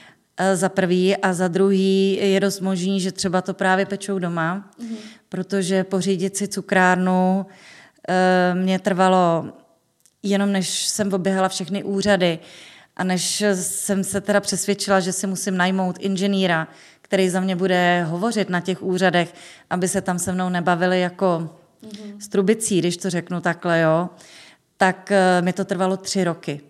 za 0.55 0.69
prvý 0.69 1.17
a 1.17 1.33
za 1.33 1.49
druhý 1.49 2.19
je 2.23 2.41
dost 2.41 2.61
možný, 2.61 3.01
že 3.01 3.13
třeba 3.13 3.43
to 3.43 3.55
právě 3.55 3.87
pečou 3.87 4.19
doma, 4.19 4.71
mm-hmm. 4.81 4.97
protože 5.29 5.85
pořídit 5.85 6.37
si 6.37 6.49
cukrárnu 6.49 7.47
eh, 8.09 8.55
mě 8.55 8.79
trvalo 8.79 9.53
jenom 10.23 10.53
než 10.53 10.87
jsem 10.87 11.13
oběhala 11.13 11.49
všechny 11.49 11.85
úřady 11.85 12.39
a 12.97 13.05
než 13.05 13.45
jsem 13.55 14.05
se 14.05 14.21
teda 14.21 14.41
přesvědčila, 14.41 15.01
že 15.01 15.13
si 15.13 15.27
musím 15.27 15.57
najmout 15.57 15.97
inženýra, 15.99 16.69
který 17.03 17.31
za 17.31 17.41
mě 17.41 17.57
bude 17.57 18.05
hovořit 18.05 18.49
na 18.51 18.61
těch 18.61 18.83
úřadech, 18.83 19.35
aby 19.71 19.89
se 19.89 20.01
tam 20.01 20.19
se 20.19 20.33
mnou 20.33 20.49
nebavili 20.49 21.01
jako 21.01 21.51
mm-hmm. 21.83 22.19
strubicí, 22.19 22.79
když 22.79 22.97
to 22.97 23.11
řeknu 23.11 23.41
takhle, 23.41 23.81
jo, 23.81 24.09
tak 24.77 25.11
eh, 25.11 25.43
mi 25.43 25.53
to 25.53 25.65
trvalo 25.65 25.97
tři 25.97 26.25
roky. 26.25 26.61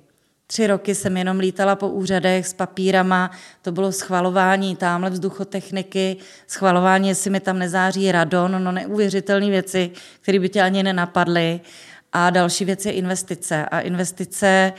Tři 0.51 0.67
roky 0.67 0.95
jsem 0.95 1.17
jenom 1.17 1.39
lítala 1.39 1.77
po 1.77 1.89
úřadech 1.89 2.47
s 2.47 2.55
papírama, 2.55 3.31
to 3.63 3.73
bylo 3.73 3.93
schvalování 3.93 4.77
tamhle 4.77 5.11
vzduchotechniky, 5.11 6.17
schvalování, 6.47 7.09
jestli 7.09 7.31
mi 7.31 7.41
tam 7.41 7.59
nezáří 7.59 8.13
radon, 8.13 8.65
no 8.65 8.73
neuvěřitelné 8.73 9.51
věci, 9.51 9.91
které 10.21 10.39
by 10.39 10.49
tě 10.49 10.63
ani 10.63 10.83
nenapadly. 10.83 11.61
A 12.13 12.31
další 12.31 12.65
věc 12.65 12.87
je 12.87 12.93
investice. 12.93 13.67
A 13.67 13.81
investice 13.81 14.73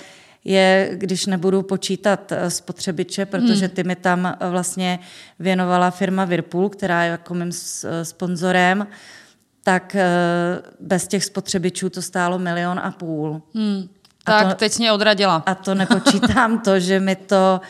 je, 0.43 0.91
když 0.93 1.25
nebudu 1.25 1.61
počítat 1.61 2.31
eh, 2.31 2.49
spotřebiče, 2.49 3.25
protože 3.25 3.65
hmm. 3.65 3.75
ty 3.75 3.83
mi 3.83 3.95
tam 3.95 4.25
eh, 4.25 4.49
vlastně 4.49 4.99
věnovala 5.39 5.91
firma 5.91 6.25
Whirlpool, 6.25 6.69
která 6.69 7.03
je 7.03 7.11
jako 7.11 7.33
mým 7.33 7.51
eh, 7.83 8.05
sponzorem, 8.05 8.87
tak 9.63 9.95
bez 10.79 11.07
těch 11.07 11.25
spotřebičů 11.25 11.89
to 11.89 12.01
stálo 12.01 12.39
milion 12.39 12.79
a 12.79 12.91
půl. 12.91 13.41
Hmm. 13.55 13.89
Tak, 14.23 14.47
to, 14.47 14.55
teď 14.55 14.79
mě 14.79 14.91
odradila. 14.91 15.43
A 15.45 15.55
to 15.55 15.75
nepočítám 15.75 16.59
to, 16.59 16.79
že 16.79 16.99
mi 16.99 17.15
to 17.15 17.61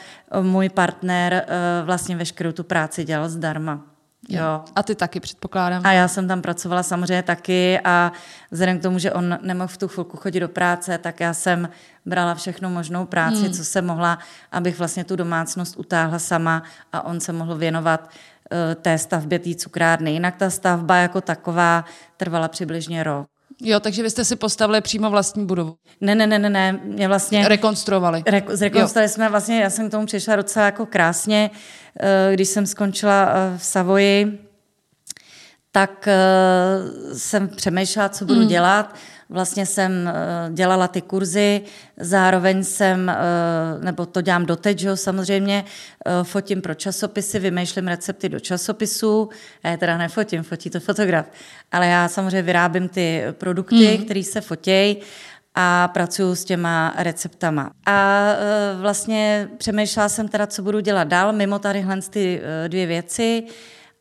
můj 0.41 0.69
partner 0.69 1.33
eh, 1.33 1.45
vlastně 1.83 2.15
veškerou 2.15 2.51
tu 2.51 2.63
práci 2.63 3.03
dělal 3.03 3.29
zdarma. 3.29 3.81
Jo. 4.29 4.63
A 4.75 4.83
ty 4.83 4.95
taky 4.95 5.19
předpokládám. 5.19 5.81
A 5.85 5.91
já 5.91 6.07
jsem 6.07 6.27
tam 6.27 6.41
pracovala 6.41 6.83
samozřejmě 6.83 7.23
taky 7.23 7.79
a 7.83 8.11
vzhledem 8.51 8.79
k 8.79 8.81
tomu, 8.81 8.99
že 8.99 9.13
on 9.13 9.39
nemohl 9.41 9.67
v 9.67 9.77
tu 9.77 9.87
chvilku 9.87 10.17
chodit 10.17 10.39
do 10.39 10.49
práce, 10.49 10.97
tak 10.97 11.19
já 11.19 11.33
jsem 11.33 11.69
brala 12.05 12.35
všechno 12.35 12.69
možnou 12.69 13.05
práci, 13.05 13.43
hmm. 13.43 13.51
co 13.53 13.65
jsem 13.65 13.85
mohla, 13.85 14.19
abych 14.51 14.77
vlastně 14.77 15.03
tu 15.03 15.15
domácnost 15.15 15.77
utáhla 15.77 16.19
sama 16.19 16.63
a 16.93 17.05
on 17.05 17.19
se 17.19 17.33
mohl 17.33 17.55
věnovat 17.55 18.09
uh, 18.09 18.81
té 18.81 18.97
stavbě 18.97 19.39
té 19.39 19.55
cukrárny. 19.55 20.11
Jinak 20.11 20.35
ta 20.35 20.49
stavba 20.49 20.95
jako 20.95 21.21
taková 21.21 21.85
trvala 22.17 22.47
přibližně 22.47 23.03
rok. 23.03 23.27
Jo, 23.63 23.79
takže 23.79 24.03
vy 24.03 24.09
jste 24.09 24.25
si 24.25 24.35
postavili 24.35 24.81
přímo 24.81 25.09
vlastní 25.09 25.45
budovu. 25.45 25.75
Ne, 26.01 26.15
ne, 26.15 26.27
ne, 26.27 26.39
ne, 26.39 26.49
ne. 26.49 26.79
Mě 26.83 27.07
vlastně... 27.07 27.47
Rekonstruovali. 27.47 28.23
Re, 28.27 28.43
zrekonstruovali 28.49 29.05
jo. 29.05 29.13
jsme 29.13 29.29
vlastně, 29.29 29.61
já 29.61 29.69
jsem 29.69 29.87
k 29.87 29.91
tomu 29.91 30.05
přišla 30.05 30.35
docela 30.35 30.65
jako 30.65 30.85
krásně, 30.85 31.51
eh, 31.99 32.33
když 32.33 32.49
jsem 32.49 32.65
skončila 32.65 33.29
eh, 33.29 33.57
v 33.57 33.65
Savoji, 33.65 34.39
tak 35.71 36.07
eh, 36.07 36.17
jsem 37.17 37.47
přemýšlela, 37.47 38.09
co 38.09 38.25
budu 38.25 38.41
mm. 38.41 38.47
dělat. 38.47 38.95
Vlastně 39.31 39.65
jsem 39.65 40.07
eh, 40.07 40.13
dělala 40.53 40.87
ty 40.87 41.01
kurzy, 41.01 41.61
zároveň 41.97 42.63
jsem, 42.63 43.09
eh, 43.09 43.15
nebo 43.79 44.05
to 44.05 44.21
dělám 44.21 44.45
doteď, 44.45 44.79
že 44.79 44.87
jo, 44.87 44.97
samozřejmě, 44.97 45.65
fotím 46.23 46.61
pro 46.61 46.73
časopisy, 46.73 47.39
vymýšlím 47.39 47.87
recepty 47.87 48.29
do 48.29 48.39
časopisů. 48.39 49.29
Já 49.63 49.71
je 49.71 49.77
teda 49.77 49.97
nefotím, 49.97 50.43
fotí 50.43 50.69
to 50.69 50.79
fotograf. 50.79 51.25
Ale 51.71 51.87
já 51.87 52.07
samozřejmě 52.07 52.41
vyrábím 52.41 52.89
ty 52.89 53.23
produkty, 53.31 53.97
mm. 53.97 54.05
které 54.05 54.23
se 54.23 54.41
fotějí 54.41 54.97
a 55.55 55.87
pracuji 55.87 56.35
s 56.35 56.45
těma 56.45 56.93
receptama. 56.97 57.71
A 57.85 58.27
vlastně 58.81 59.49
přemýšlela 59.57 60.09
jsem 60.09 60.27
teda, 60.27 60.47
co 60.47 60.61
budu 60.63 60.79
dělat 60.79 61.07
dál, 61.07 61.33
mimo 61.33 61.59
tady 61.59 61.85
ty 62.09 62.41
dvě 62.67 62.85
věci. 62.85 63.43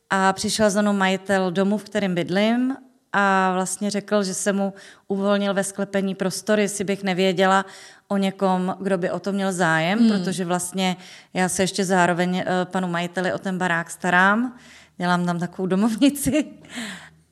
A 0.09 0.33
přišel 0.33 0.69
za 0.69 0.81
mnou 0.81 0.93
majitel 0.93 1.51
domu, 1.51 1.77
v 1.77 1.83
kterém 1.83 2.15
bydlím 2.15 2.75
a 3.13 3.51
vlastně 3.53 3.89
řekl, 3.89 4.23
že 4.23 4.33
se 4.33 4.53
mu 4.53 4.73
uvolnil 5.07 5.53
ve 5.53 5.63
sklepení 5.63 6.15
prostor, 6.15 6.59
jestli 6.59 6.83
bych 6.83 7.03
nevěděla 7.03 7.65
o 8.07 8.17
někom, 8.17 8.75
kdo 8.79 8.97
by 8.97 9.11
o 9.11 9.19
to 9.19 9.31
měl 9.31 9.53
zájem, 9.53 9.99
hmm. 9.99 10.09
protože 10.09 10.45
vlastně 10.45 10.97
já 11.33 11.49
se 11.49 11.63
ještě 11.63 11.85
zároveň 11.85 12.37
eh, 12.37 12.45
panu 12.65 12.87
majiteli 12.87 13.33
o 13.33 13.37
ten 13.37 13.57
barák 13.57 13.91
starám, 13.91 14.57
dělám 14.97 15.25
tam 15.25 15.39
takovou 15.39 15.67
domovnici. 15.67 16.45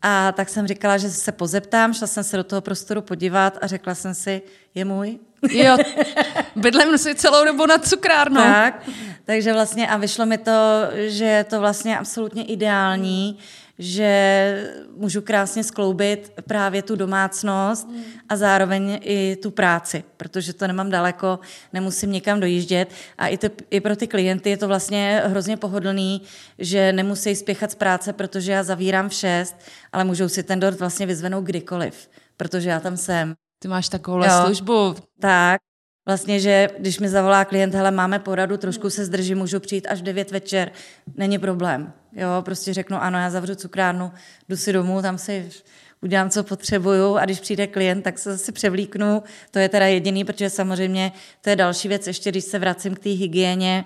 A 0.01 0.31
tak 0.31 0.49
jsem 0.49 0.67
říkala, 0.67 0.97
že 0.97 1.09
se 1.09 1.31
pozeptám, 1.31 1.93
šla 1.93 2.07
jsem 2.07 2.23
se 2.23 2.37
do 2.37 2.43
toho 2.43 2.61
prostoru 2.61 3.01
podívat 3.01 3.57
a 3.61 3.67
řekla 3.67 3.95
jsem 3.95 4.13
si, 4.13 4.41
je 4.75 4.85
můj. 4.85 5.19
Jo, 5.51 5.77
bydlím 6.55 6.97
si 6.97 7.15
celou 7.15 7.45
dobu 7.45 7.65
na 7.65 7.77
cukrárnou. 7.77 8.41
Tak, 8.41 8.89
takže 9.25 9.53
vlastně 9.53 9.89
a 9.89 9.97
vyšlo 9.97 10.25
mi 10.25 10.37
to, 10.37 10.51
že 10.95 11.25
je 11.25 11.43
to 11.43 11.59
vlastně 11.59 11.97
absolutně 11.97 12.43
ideální, 12.45 13.37
že 13.79 14.71
můžu 14.95 15.21
krásně 15.21 15.63
skloubit 15.63 16.33
právě 16.47 16.81
tu 16.81 16.95
domácnost 16.95 17.87
a 18.29 18.35
zároveň 18.35 18.99
i 19.01 19.35
tu 19.35 19.51
práci, 19.51 20.03
protože 20.17 20.53
to 20.53 20.67
nemám 20.67 20.89
daleko, 20.89 21.39
nemusím 21.73 22.11
někam 22.11 22.39
dojíždět 22.39 22.89
a 23.17 23.27
i, 23.27 23.37
to, 23.37 23.47
i 23.69 23.79
pro 23.79 23.95
ty 23.95 24.07
klienty 24.07 24.49
je 24.49 24.57
to 24.57 24.67
vlastně 24.67 25.21
hrozně 25.25 25.57
pohodlný, 25.57 26.21
že 26.57 26.93
nemusí 26.93 27.35
spěchat 27.35 27.71
z 27.71 27.75
práce, 27.75 28.13
protože 28.13 28.51
já 28.51 28.63
zavírám 28.63 29.09
v 29.09 29.13
šest, 29.13 29.55
ale 29.91 30.03
můžou 30.03 30.29
si 30.29 30.43
ten 30.43 30.59
dort 30.59 30.79
vlastně 30.79 31.05
vyzvenout 31.05 31.45
kdykoliv, 31.45 32.09
protože 32.37 32.69
já 32.69 32.79
tam 32.79 32.97
jsem. 32.97 33.35
Ty 33.61 33.67
máš 33.67 33.89
takovou 33.89 34.23
službu. 34.43 34.95
Tak, 35.19 35.61
vlastně, 36.09 36.39
že 36.39 36.69
když 36.79 36.99
mi 36.99 37.09
zavolá 37.09 37.45
klient, 37.45 37.75
hele, 37.75 37.91
máme 37.91 38.19
poradu, 38.19 38.57
trošku 38.57 38.89
se 38.89 39.05
zdržím, 39.05 39.37
můžu 39.37 39.59
přijít 39.59 39.87
až 39.89 39.99
v 39.99 40.03
9 40.03 40.31
večer, 40.31 40.71
není 41.15 41.39
problém. 41.39 41.93
Jo, 42.13 42.29
prostě 42.41 42.73
řeknu, 42.73 43.01
ano, 43.01 43.19
já 43.19 43.29
zavřu 43.29 43.55
cukrárnu, 43.55 44.11
jdu 44.49 44.57
si 44.57 44.73
domů, 44.73 45.01
tam 45.01 45.17
si 45.17 45.49
udělám, 46.01 46.29
co 46.29 46.43
potřebuju 46.43 47.15
a 47.15 47.25
když 47.25 47.39
přijde 47.39 47.67
klient, 47.67 48.01
tak 48.01 48.19
se 48.19 48.31
zase 48.31 48.51
převlíknu. 48.51 49.23
To 49.51 49.59
je 49.59 49.69
teda 49.69 49.85
jediný, 49.85 50.25
protože 50.25 50.49
samozřejmě 50.49 51.11
to 51.41 51.49
je 51.49 51.55
další 51.55 51.87
věc, 51.87 52.07
ještě 52.07 52.31
když 52.31 52.43
se 52.43 52.59
vracím 52.59 52.95
k 52.95 52.99
té 52.99 53.09
hygieně, 53.09 53.85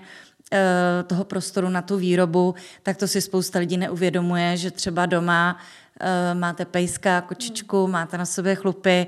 eh, 0.52 1.02
toho 1.06 1.24
prostoru 1.24 1.68
na 1.68 1.82
tu 1.82 1.96
výrobu, 1.96 2.54
tak 2.82 2.96
to 2.96 3.08
si 3.08 3.20
spousta 3.20 3.58
lidí 3.58 3.76
neuvědomuje, 3.76 4.56
že 4.56 4.70
třeba 4.70 5.06
doma 5.06 5.58
eh, 6.00 6.34
máte 6.34 6.64
pejska, 6.64 7.20
kočičku, 7.20 7.86
máte 7.86 8.18
na 8.18 8.26
sobě 8.26 8.54
chlupy, 8.54 9.06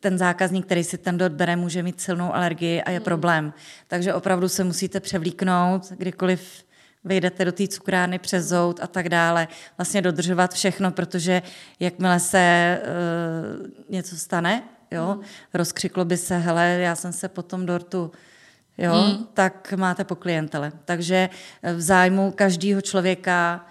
ten 0.00 0.18
zákazník, 0.18 0.64
který 0.66 0.84
si 0.84 0.98
ten 0.98 1.18
dort 1.18 1.34
bere, 1.34 1.56
může 1.56 1.82
mít 1.82 2.00
silnou 2.00 2.34
alergii 2.34 2.82
a 2.82 2.90
je 2.90 2.98
hmm. 2.98 3.04
problém. 3.04 3.52
Takže 3.88 4.14
opravdu 4.14 4.48
se 4.48 4.64
musíte 4.64 5.00
převlíknout, 5.00 5.92
kdykoliv 5.92 6.64
vejdete 7.04 7.44
do 7.44 7.52
té 7.52 7.68
cukrárny 7.68 8.18
přes 8.18 8.48
zout 8.48 8.80
a 8.82 8.86
tak 8.86 9.08
dále, 9.08 9.48
vlastně 9.78 10.02
dodržovat 10.02 10.54
všechno, 10.54 10.90
protože 10.90 11.42
jakmile 11.80 12.20
se 12.20 12.78
uh, 12.82 13.66
něco 13.90 14.16
stane, 14.16 14.62
jo, 14.90 15.18
rozkřiklo 15.54 16.04
by 16.04 16.16
se, 16.16 16.38
hele, 16.38 16.78
já 16.80 16.94
jsem 16.94 17.12
se 17.12 17.28
po 17.28 17.42
tom 17.42 17.66
dortu 17.66 18.12
jo, 18.78 18.92
hmm. 18.92 19.26
tak 19.34 19.72
máte 19.76 20.04
po 20.04 20.14
klientele. 20.14 20.72
Takže 20.84 21.28
v 21.74 21.80
zájmu 21.80 22.30
každého 22.30 22.80
člověka, 22.80 23.66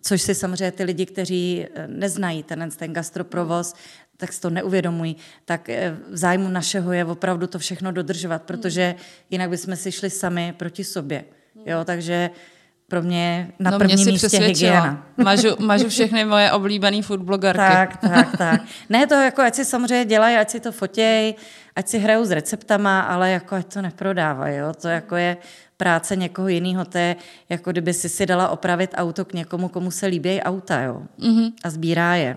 což 0.00 0.22
si 0.22 0.34
samozřejmě 0.34 0.72
ty 0.72 0.84
lidi, 0.84 1.06
kteří 1.06 1.66
neznají 1.86 2.42
ten, 2.42 2.70
ten 2.76 2.92
gastroprovoz, 2.92 3.74
tak 4.16 4.32
si 4.32 4.40
to 4.40 4.50
neuvědomují, 4.50 5.16
tak 5.44 5.68
eh, 5.68 5.96
v 6.10 6.16
zájmu 6.16 6.48
našeho 6.48 6.92
je 6.92 7.04
opravdu 7.04 7.46
to 7.46 7.58
všechno 7.58 7.92
dodržovat, 7.92 8.42
protože 8.42 8.94
jinak 9.30 9.50
bychom 9.50 9.76
si 9.76 9.92
šli 9.92 10.10
sami 10.10 10.54
proti 10.56 10.84
sobě. 10.84 11.24
Jo, 11.66 11.84
takže 11.84 12.30
pro 12.88 13.02
mě 13.02 13.52
na 13.58 13.70
no, 13.70 13.78
prvním 13.78 13.98
mě 13.98 14.12
místě 14.12 14.38
hygiena. 14.38 15.06
Mažu, 15.16 15.48
mažu 15.58 15.88
všechny 15.88 16.24
moje 16.24 16.52
oblíbené 16.52 17.02
foodblogerky. 17.02 17.58
Tak, 17.58 17.96
tak, 17.96 18.36
tak. 18.38 18.60
Ne 18.88 19.06
to 19.06 19.14
jako, 19.14 19.42
ať 19.42 19.54
si 19.54 19.64
samozřejmě 19.64 20.04
dělají, 20.04 20.36
ať 20.36 20.50
si 20.50 20.60
to 20.60 20.72
fotějí, 20.72 21.34
ať 21.76 21.88
si 21.88 21.98
hrajou 21.98 22.24
s 22.24 22.30
receptama, 22.30 23.00
ale 23.00 23.30
jako 23.30 23.54
ať 23.54 23.74
to 23.74 23.82
neprodávají, 23.82 24.56
jo. 24.56 24.72
To 24.80 24.88
jako 24.88 25.16
je 25.16 25.36
práce 25.76 26.16
někoho 26.16 26.48
jiného, 26.48 26.84
to 26.84 26.98
je 26.98 27.16
jako 27.48 27.72
kdyby 27.72 27.94
si 27.94 28.08
si 28.08 28.26
dala 28.26 28.48
opravit 28.48 28.90
auto 28.94 29.24
k 29.24 29.32
někomu, 29.32 29.68
komu 29.68 29.90
se 29.90 30.06
líbí 30.06 30.42
auta, 30.42 30.80
jo. 30.80 31.02
Mm-hmm. 31.18 31.52
A 31.64 31.70
sbírá 31.70 32.14
je. 32.14 32.36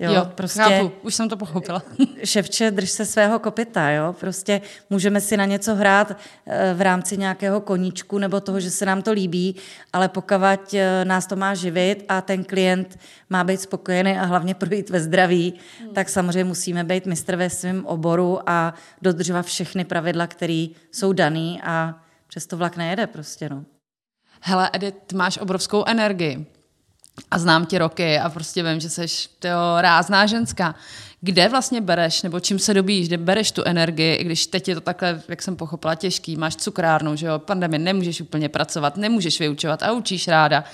Jo, 0.00 0.12
jo 0.12 0.26
prostě 0.34 0.62
chápu, 0.62 0.92
už 1.02 1.14
jsem 1.14 1.28
to 1.28 1.36
pochopila. 1.36 1.82
Ševče, 2.24 2.70
drž 2.70 2.90
se 2.90 3.06
svého 3.06 3.38
kopita, 3.38 3.90
jo. 3.90 4.14
Prostě 4.20 4.60
můžeme 4.90 5.20
si 5.20 5.36
na 5.36 5.44
něco 5.44 5.74
hrát 5.74 6.16
eh, 6.46 6.74
v 6.74 6.80
rámci 6.80 7.16
nějakého 7.16 7.60
koníčku 7.60 8.18
nebo 8.18 8.40
toho, 8.40 8.60
že 8.60 8.70
se 8.70 8.86
nám 8.86 9.02
to 9.02 9.12
líbí, 9.12 9.56
ale 9.92 10.08
pokud 10.08 10.74
eh, 10.74 11.04
nás 11.04 11.26
to 11.26 11.36
má 11.36 11.54
živit 11.54 12.04
a 12.08 12.20
ten 12.20 12.44
klient 12.44 12.98
má 13.30 13.44
být 13.44 13.60
spokojený 13.60 14.18
a 14.18 14.24
hlavně 14.24 14.54
projít 14.54 14.90
ve 14.90 15.00
zdraví, 15.00 15.54
hmm. 15.80 15.94
tak 15.94 16.08
samozřejmě 16.08 16.44
musíme 16.44 16.84
být 16.84 17.06
mistr 17.06 17.36
ve 17.36 17.50
svém 17.50 17.86
oboru 17.86 18.38
a 18.46 18.74
dodržovat 19.02 19.46
všechny 19.46 19.84
pravidla, 19.84 20.26
které 20.26 20.66
jsou 20.92 21.12
daný 21.12 21.60
a 21.64 22.02
přesto 22.26 22.56
vlak 22.56 22.76
nejede 22.76 23.06
prostě, 23.06 23.48
no. 23.48 23.64
Hele, 24.42 24.70
Edith, 24.72 25.12
máš 25.12 25.38
obrovskou 25.38 25.84
energii 25.86 26.46
a 27.30 27.38
znám 27.38 27.66
ti 27.66 27.78
roky 27.78 28.18
a 28.18 28.30
prostě 28.30 28.62
vím, 28.62 28.80
že 28.80 28.90
jsi 28.90 29.06
tyjo, 29.38 29.76
rázná 29.80 30.26
ženská. 30.26 30.74
Kde 31.20 31.48
vlastně 31.48 31.80
bereš, 31.80 32.22
nebo 32.22 32.40
čím 32.40 32.58
se 32.58 32.74
dobíš, 32.74 33.08
kde 33.08 33.18
bereš 33.18 33.52
tu 33.52 33.62
energii, 33.64 34.14
i 34.14 34.24
když 34.24 34.46
teď 34.46 34.68
je 34.68 34.74
to 34.74 34.80
takhle, 34.80 35.22
jak 35.28 35.42
jsem 35.42 35.56
pochopila, 35.56 35.94
těžký, 35.94 36.36
máš 36.36 36.56
cukrárnu, 36.56 37.16
že 37.16 37.26
jo, 37.26 37.38
pandemie, 37.38 37.78
nemůžeš 37.78 38.20
úplně 38.20 38.48
pracovat, 38.48 38.96
nemůžeš 38.96 39.40
vyučovat 39.40 39.82
a 39.82 39.92
učíš 39.92 40.28
ráda. 40.28 40.64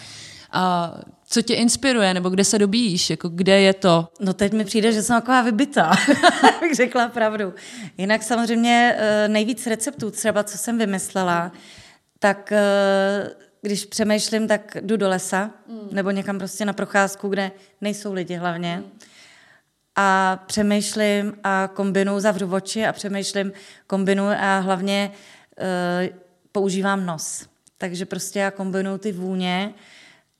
A 0.52 0.94
co 1.28 1.42
tě 1.42 1.54
inspiruje, 1.54 2.14
nebo 2.14 2.28
kde 2.28 2.44
se 2.44 2.58
dobíš, 2.58 3.10
jako 3.10 3.28
kde 3.28 3.60
je 3.60 3.74
to? 3.74 4.08
No 4.20 4.34
teď 4.34 4.52
mi 4.52 4.64
přijde, 4.64 4.92
že 4.92 5.02
jsem 5.02 5.20
taková 5.20 5.42
vybitá, 5.42 5.92
bych 6.60 6.74
řekla 6.74 7.08
pravdu. 7.08 7.54
Jinak 7.98 8.22
samozřejmě 8.22 8.96
eh, 8.98 9.28
nejvíc 9.28 9.66
receptů 9.66 10.10
třeba, 10.10 10.44
co 10.44 10.58
jsem 10.58 10.78
vymyslela, 10.78 11.52
tak 12.18 12.52
eh, 12.52 13.30
když 13.66 13.84
přemýšlím, 13.84 14.48
tak 14.48 14.76
jdu 14.80 14.96
do 14.96 15.08
lesa 15.08 15.50
mm. 15.68 15.88
nebo 15.92 16.10
někam 16.10 16.38
prostě 16.38 16.64
na 16.64 16.72
procházku, 16.72 17.28
kde 17.28 17.50
nejsou 17.80 18.12
lidi 18.12 18.34
hlavně. 18.34 18.76
Mm. 18.76 18.98
A 19.96 20.38
přemýšlím 20.46 21.36
a 21.44 21.70
kombinuju, 21.74 22.20
zavřu 22.20 22.54
oči 22.54 22.86
a 22.86 22.92
přemýšlím, 22.92 23.52
kombinuju 23.86 24.30
a 24.40 24.58
hlavně 24.58 25.10
uh, 25.10 26.16
používám 26.52 27.06
nos. 27.06 27.46
Takže 27.78 28.06
prostě 28.06 28.38
já 28.38 28.50
kombinuju 28.50 28.98
ty 28.98 29.12
vůně, 29.12 29.74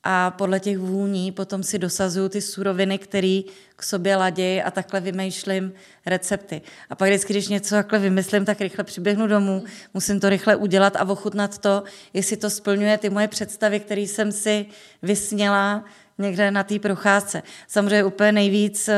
a 0.08 0.30
podle 0.30 0.60
těch 0.60 0.78
vůní 0.78 1.32
potom 1.32 1.62
si 1.62 1.78
dosazuju 1.78 2.28
ty 2.28 2.40
suroviny, 2.40 2.98
které 2.98 3.40
k 3.76 3.82
sobě 3.82 4.16
ladějí 4.16 4.62
a 4.62 4.70
takhle 4.70 5.00
vymýšlím 5.00 5.72
recepty. 6.06 6.62
A 6.90 6.94
pak 6.94 7.08
vždycky, 7.08 7.32
když 7.32 7.48
něco 7.48 7.74
takhle 7.74 7.98
vymyslím, 7.98 8.44
tak 8.44 8.60
rychle 8.60 8.84
přiběhnu 8.84 9.26
domů, 9.26 9.64
musím 9.94 10.20
to 10.20 10.28
rychle 10.28 10.56
udělat 10.56 10.96
a 10.96 11.08
ochutnat 11.08 11.58
to, 11.58 11.82
jestli 12.14 12.36
to 12.36 12.50
splňuje 12.50 12.98
ty 12.98 13.10
moje 13.10 13.28
představy, 13.28 13.80
které 13.80 14.00
jsem 14.00 14.32
si 14.32 14.66
vysněla 15.02 15.84
někde 16.18 16.50
na 16.50 16.62
té 16.62 16.78
procházce. 16.78 17.42
Samozřejmě 17.68 18.04
úplně 18.04 18.32
nejvíc 18.32 18.88
eh, 18.88 18.94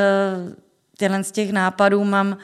tělen 0.99 1.25
z 1.25 1.33
těch 1.33 1.53
nápadů 1.53 2.05
mám 2.05 2.39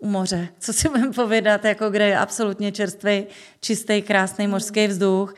u 0.00 0.08
moře. 0.08 0.48
Co 0.58 0.72
si 0.72 0.88
budeme 0.88 1.12
povědat, 1.12 1.64
jako 1.64 1.90
kde 1.90 2.08
je 2.08 2.18
absolutně 2.18 2.72
čerstvý, 2.72 3.26
čistý, 3.60 4.02
krásný 4.02 4.46
mořský 4.46 4.86
vzduch 4.86 5.34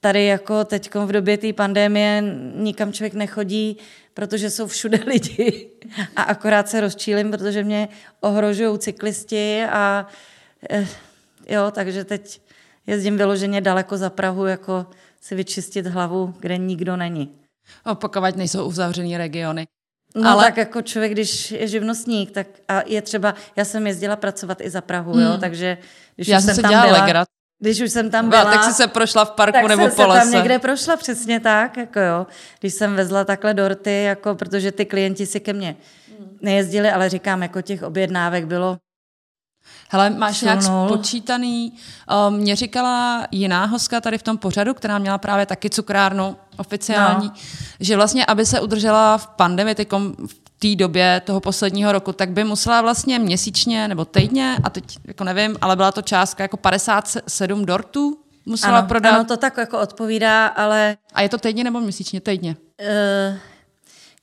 tady 0.00 0.24
jako 0.24 0.64
teď 0.64 0.94
v 0.94 1.12
době 1.12 1.38
té 1.38 1.52
pandémie 1.52 2.22
nikam 2.54 2.92
člověk 2.92 3.14
nechodí, 3.14 3.76
protože 4.14 4.50
jsou 4.50 4.66
všude 4.66 5.00
lidi 5.06 5.70
a 6.16 6.22
akorát 6.22 6.68
se 6.68 6.80
rozčílim, 6.80 7.30
protože 7.30 7.64
mě 7.64 7.88
ohrožují 8.20 8.78
cyklisti 8.78 9.64
a 9.64 10.06
eh, 10.70 10.86
jo, 11.48 11.70
takže 11.70 12.04
teď 12.04 12.40
jezdím 12.86 13.16
vyloženě 13.16 13.60
daleko 13.60 13.96
za 13.96 14.10
Prahu, 14.10 14.46
jako 14.46 14.86
si 15.20 15.34
vyčistit 15.34 15.86
hlavu, 15.86 16.34
kde 16.40 16.58
nikdo 16.58 16.96
není. 16.96 17.30
Opakovat 17.86 18.36
nejsou 18.36 18.64
uzavřený 18.64 19.16
regiony. 19.16 19.66
No 20.14 20.30
ale... 20.30 20.44
tak 20.44 20.56
jako 20.56 20.82
člověk, 20.82 21.12
když 21.12 21.50
je 21.50 21.68
živnostník, 21.68 22.30
tak 22.30 22.46
a 22.68 22.82
je 22.86 23.02
třeba, 23.02 23.34
já 23.56 23.64
jsem 23.64 23.86
jezdila 23.86 24.16
pracovat 24.16 24.60
i 24.60 24.70
za 24.70 24.80
Prahu, 24.80 25.12
hmm. 25.12 25.22
jo, 25.22 25.38
takže 25.40 25.78
když 26.16 26.28
já 26.28 26.40
jsem, 26.40 26.54
jsem 26.54 26.62
tam 26.62 26.70
byla, 26.70 27.02
legrat. 27.02 27.28
Když 27.60 27.80
už 27.80 27.92
jsem 27.92 28.10
tam 28.10 28.30
byla, 28.30 28.44
tak 28.44 28.64
jsi 28.64 28.72
se 28.72 28.86
prošla 28.86 29.24
v 29.24 29.30
parku 29.30 29.52
tak 29.52 29.68
nebo 29.68 29.88
po 29.88 30.06
lese. 30.06 30.20
tam 30.20 30.30
někde 30.30 30.58
prošla, 30.58 30.96
přesně 30.96 31.40
tak, 31.40 31.76
jako 31.76 32.00
jo. 32.00 32.26
Když 32.60 32.74
jsem 32.74 32.96
vezla 32.96 33.24
takhle 33.24 33.54
dorty, 33.54 34.02
jako, 34.02 34.34
protože 34.34 34.72
ty 34.72 34.84
klienti 34.84 35.26
si 35.26 35.40
ke 35.40 35.52
mně 35.52 35.76
nejezdili, 36.40 36.90
ale 36.90 37.08
říkám, 37.08 37.42
jako 37.42 37.62
těch 37.62 37.82
objednávek 37.82 38.46
bylo 38.46 38.78
Hele, 39.92 40.10
máš 40.10 40.36
Šunul. 40.36 40.54
nějak 40.54 40.88
spočítaný, 40.88 41.72
um, 42.28 42.34
mě 42.34 42.56
říkala 42.56 43.26
jiná 43.30 43.64
hoska 43.64 44.00
tady 44.00 44.18
v 44.18 44.22
tom 44.22 44.38
pořadu, 44.38 44.74
která 44.74 44.98
měla 44.98 45.18
právě 45.18 45.46
taky 45.46 45.70
cukrárnu 45.70 46.36
oficiální, 46.56 47.26
no. 47.26 47.34
že 47.80 47.96
vlastně, 47.96 48.26
aby 48.26 48.46
se 48.46 48.60
udržela 48.60 49.18
v 49.18 49.26
pandemii, 49.26 49.74
v 50.26 50.39
té 50.62 50.76
době 50.76 51.22
toho 51.24 51.40
posledního 51.40 51.92
roku, 51.92 52.12
tak 52.12 52.30
by 52.30 52.44
musela 52.44 52.82
vlastně 52.82 53.18
měsíčně 53.18 53.88
nebo 53.88 54.04
týdně, 54.04 54.56
a 54.64 54.70
teď 54.70 54.98
jako 55.06 55.24
nevím, 55.24 55.56
ale 55.60 55.76
byla 55.76 55.92
to 55.92 56.02
částka 56.02 56.44
jako 56.44 56.56
57 56.56 57.64
dortů 57.64 58.18
musela 58.46 58.78
ano, 58.78 58.88
prodat. 58.88 59.14
Ano, 59.14 59.24
to 59.24 59.36
tak 59.36 59.56
jako 59.56 59.80
odpovídá, 59.80 60.46
ale... 60.46 60.96
A 61.14 61.22
je 61.22 61.28
to 61.28 61.38
týdně 61.38 61.64
nebo 61.64 61.80
měsíčně? 61.80 62.20
Týdně. 62.20 62.56
Uh, 62.80 63.38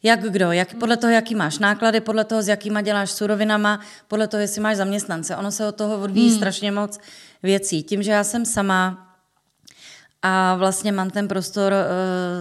jak 0.03 0.21
kdo, 0.21 0.51
jak, 0.51 0.75
podle 0.75 0.97
toho, 0.97 1.13
jaký 1.13 1.35
máš 1.35 1.59
náklady, 1.59 2.01
podle 2.01 2.23
toho, 2.23 2.41
s 2.41 2.47
jakýma 2.47 2.81
děláš 2.81 3.11
surovinama, 3.11 3.79
podle 4.07 4.27
toho, 4.27 4.41
jestli 4.41 4.61
máš 4.61 4.77
zaměstnance. 4.77 5.35
Ono 5.35 5.51
se 5.51 5.67
od 5.67 5.75
toho 5.75 6.01
odvíjí 6.01 6.29
hmm. 6.29 6.37
strašně 6.37 6.71
moc 6.71 6.99
věcí. 7.43 7.83
Tím, 7.83 8.03
že 8.03 8.11
já 8.11 8.23
jsem 8.23 8.45
sama 8.45 9.06
a 10.21 10.55
vlastně 10.55 10.91
mám 10.91 11.09
ten 11.09 11.27
prostor 11.27 11.73
eh, 11.73 11.87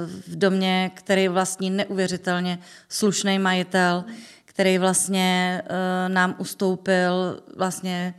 v 0.07 0.37
domě, 0.37 0.91
který 0.95 1.29
vlastní 1.29 1.71
neuvěřitelně 1.71 2.59
slušný 2.89 3.39
majitel, 3.39 4.05
který 4.45 4.79
vlastně 4.79 5.63
eh, 5.67 6.09
nám 6.09 6.35
ustoupil, 6.39 7.41
vlastně 7.57 8.15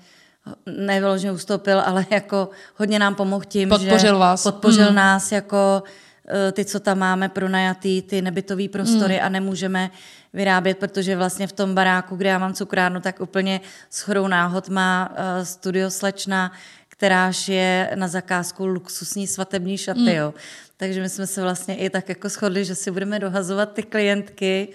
nevyloženě 0.66 1.32
ustoupil, 1.32 1.82
ale 1.86 2.06
jako 2.12 2.50
hodně 2.76 3.00
nám 3.00 3.16
pomohl 3.16 3.46
tím, 3.48 3.70
podpořil 3.70 4.00
že 4.00 4.20
vás. 4.20 4.44
podpořil 4.44 4.90
mm. 4.90 4.96
nás 4.96 5.32
jako 5.32 5.84
eh, 6.28 6.52
ty, 6.52 6.66
co 6.66 6.80
tam 6.80 7.00
máme 7.00 7.30
pronajatý, 7.30 8.02
ty 8.02 8.22
nebytové 8.22 8.68
prostory 8.70 9.14
mm. 9.14 9.26
a 9.26 9.30
nemůžeme 9.30 9.92
vyrábět, 10.34 10.78
protože 10.78 11.16
vlastně 11.16 11.48
v 11.48 11.52
tom 11.52 11.76
baráku, 11.76 12.16
kde 12.16 12.30
já 12.30 12.38
mám 12.38 12.54
cukrárnu, 12.54 13.00
tak 13.00 13.22
úplně 13.22 13.62
shodou 13.92 14.28
náhod 14.28 14.70
má 14.70 15.16
studio 15.44 15.90
slečna, 15.90 16.52
kteráž 16.98 17.48
je 17.48 17.92
na 17.96 18.08
zakázku 18.08 18.66
luxusní 18.66 19.28
svatební 19.28 19.78
šaty, 19.78 20.00
mm. 20.00 20.08
jo. 20.08 20.34
Takže 20.78 21.02
my 21.02 21.10
jsme 21.10 21.28
se 21.28 21.42
vlastně 21.42 21.76
i 21.76 21.90
tak 21.90 22.10
jako 22.10 22.30
shodli, 22.30 22.66
že 22.66 22.76
si 22.76 22.92
budeme 22.92 23.20
dohazovat 23.20 23.74
ty 23.74 23.84
klientky, 23.84 24.68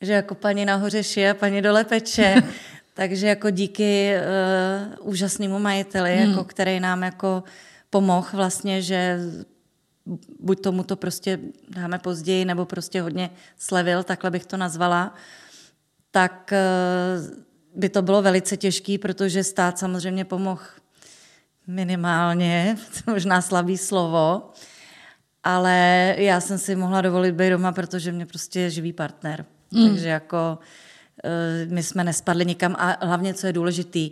že 0.00 0.12
jako 0.12 0.34
paní 0.34 0.64
nahoře 0.64 1.02
šije, 1.02 1.34
paní 1.34 1.62
dole 1.62 1.84
peče. 1.84 2.42
Takže 2.94 3.26
jako 3.26 3.50
díky 3.50 4.14
uh, 5.00 5.08
úžasnému 5.08 5.58
majiteli, 5.58 6.16
mm. 6.16 6.30
jako, 6.30 6.44
který 6.44 6.80
nám 6.80 7.02
jako 7.02 7.42
pomohl 7.90 8.28
vlastně, 8.32 8.82
že 8.82 9.18
buď 10.40 10.60
tomu 10.60 10.82
to 10.82 10.96
prostě 10.96 11.38
dáme 11.68 11.98
později, 11.98 12.44
nebo 12.44 12.64
prostě 12.64 13.02
hodně 13.02 13.30
slevil, 13.58 14.02
takhle 14.02 14.30
bych 14.30 14.46
to 14.46 14.56
nazvala, 14.56 15.14
tak 16.10 16.52
uh, 16.52 17.80
by 17.80 17.88
to 17.88 18.02
bylo 18.02 18.22
velice 18.22 18.56
těžké, 18.56 18.98
protože 18.98 19.44
stát 19.44 19.78
samozřejmě 19.78 20.24
pomohl 20.24 20.62
minimálně, 21.66 22.76
možná 23.06 23.42
slabý 23.42 23.78
slovo, 23.78 24.50
ale 25.44 26.14
já 26.18 26.40
jsem 26.40 26.58
si 26.58 26.76
mohla 26.76 27.00
dovolit 27.00 27.32
být 27.32 27.50
doma, 27.50 27.72
protože 27.72 28.12
mě 28.12 28.26
prostě 28.26 28.60
je 28.60 28.70
živý 28.70 28.92
partner. 28.92 29.44
Mm. 29.70 29.88
Takže 29.88 30.08
jako 30.08 30.58
eh, 31.24 31.66
my 31.66 31.82
jsme 31.82 32.04
nespadli 32.04 32.46
nikam 32.46 32.76
a 32.78 33.06
hlavně, 33.06 33.34
co 33.34 33.46
je 33.46 33.52
důležitý, 33.52 34.10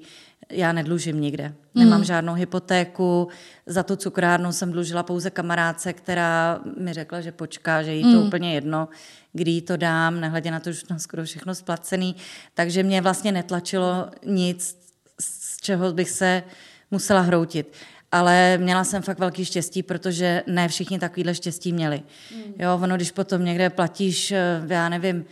já 0.50 0.72
nedlužím 0.72 1.20
nikde. 1.20 1.54
Nemám 1.74 2.04
žádnou 2.04 2.34
hypotéku, 2.34 3.28
za 3.66 3.82
tu 3.82 3.96
cukrárnu 3.96 4.52
jsem 4.52 4.72
dlužila 4.72 5.02
pouze 5.02 5.30
kamarádce, 5.30 5.92
která 5.92 6.60
mi 6.78 6.92
řekla, 6.92 7.20
že 7.20 7.32
počká, 7.32 7.82
že 7.82 7.94
jí 7.94 8.02
to 8.02 8.20
úplně 8.20 8.54
jedno, 8.54 8.88
kdy 9.32 9.50
jí 9.50 9.62
to 9.62 9.76
dám, 9.76 10.20
nehledě 10.20 10.50
na 10.50 10.60
to, 10.60 10.72
že 10.72 10.82
už 10.82 10.88
mám 10.88 10.98
skoro 10.98 11.24
všechno 11.24 11.54
splacený. 11.54 12.16
Takže 12.54 12.82
mě 12.82 13.00
vlastně 13.00 13.32
netlačilo 13.32 14.10
nic, 14.26 14.78
z 15.20 15.56
čeho 15.56 15.92
bych 15.92 16.10
se 16.10 16.42
musela 16.90 17.20
hroutit. 17.20 17.72
Ale 18.12 18.58
měla 18.58 18.84
jsem 18.84 19.02
fakt 19.02 19.18
velký 19.18 19.44
štěstí, 19.44 19.82
protože 19.82 20.42
ne 20.46 20.68
všichni 20.68 20.98
takovýhle 20.98 21.34
štěstí 21.34 21.72
měli. 21.72 22.02
Jo, 22.58 22.78
ono, 22.82 22.96
když 22.96 23.10
potom 23.10 23.44
někde 23.44 23.70
platíš, 23.70 24.32
eh, 24.32 24.62
já 24.66 24.88
nevím, 24.88 25.24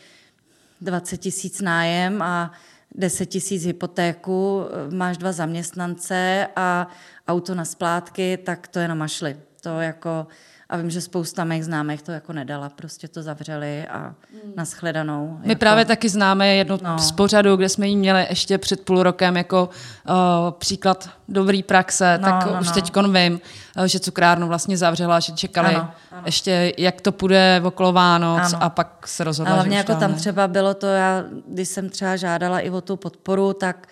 20 0.80 1.16
tisíc 1.16 1.60
nájem 1.60 2.22
a 2.22 2.52
10 2.94 3.26
tisíc 3.26 3.64
hypotéku, 3.64 4.62
eh, 4.62 4.94
máš 4.94 5.18
dva 5.18 5.32
zaměstnance 5.32 6.46
a 6.56 6.88
auto 7.28 7.54
na 7.54 7.64
splátky, 7.64 8.36
tak 8.36 8.68
to 8.68 8.78
je 8.78 8.88
na 8.88 8.94
mašli. 8.94 9.36
To 9.60 9.80
jako, 9.80 10.26
a 10.70 10.76
vím, 10.76 10.90
že 10.90 11.00
spousta 11.00 11.44
mých 11.44 11.64
známých 11.64 12.02
to 12.02 12.12
jako 12.12 12.32
nedala, 12.32 12.68
prostě 12.68 13.08
to 13.08 13.22
zavřeli 13.22 13.86
a 13.86 13.98
Hmm. 13.98 14.52
naschledanou. 14.56 15.38
My 15.42 15.48
jako, 15.48 15.58
právě 15.58 15.84
taky 15.84 16.08
známe 16.08 16.48
jednu 16.54 16.78
No. 16.82 16.98
z 16.98 17.12
pořadu, 17.12 17.56
kde 17.56 17.68
jsme 17.68 17.88
ji 17.88 17.96
měli 17.96 18.26
ještě 18.30 18.58
před 18.58 18.84
půl 18.84 19.02
rokem 19.02 19.36
jako 19.36 19.68
uh, 20.08 20.14
příklad 20.50 21.10
dobrý 21.28 21.62
praxe, 21.62 22.18
No, 22.22 22.24
tak 22.30 22.46
no, 22.46 22.60
už 22.60 22.66
no. 22.66 22.72
teď 22.72 22.92
vím, 23.12 23.40
uh, 23.78 23.84
že 23.84 24.00
cukrárnu 24.00 24.48
vlastně 24.48 24.76
zavřela, 24.76 25.20
že 25.20 25.32
čekali 25.32 25.74
Ano, 25.74 25.90
ano. 26.12 26.22
ještě, 26.26 26.72
jak 26.78 27.00
to 27.00 27.12
půjde 27.12 27.60
okolo 27.64 27.92
Vánoc 27.92 28.52
Ano. 28.52 28.62
a 28.62 28.68
pak 28.70 29.06
se 29.08 29.24
rozhodla, 29.24 29.54
Ale 29.54 29.68
už 29.68 29.74
jako 29.74 29.94
tam 29.94 30.10
ne. 30.10 30.16
třeba 30.16 30.48
bylo 30.48 30.74
to, 30.74 30.86
já, 30.86 31.24
když 31.48 31.68
jsem 31.68 31.90
třeba 31.90 32.16
žádala 32.16 32.60
i 32.60 32.70
o 32.70 32.80
tu 32.80 32.96
podporu, 32.96 33.52
tak 33.52 33.86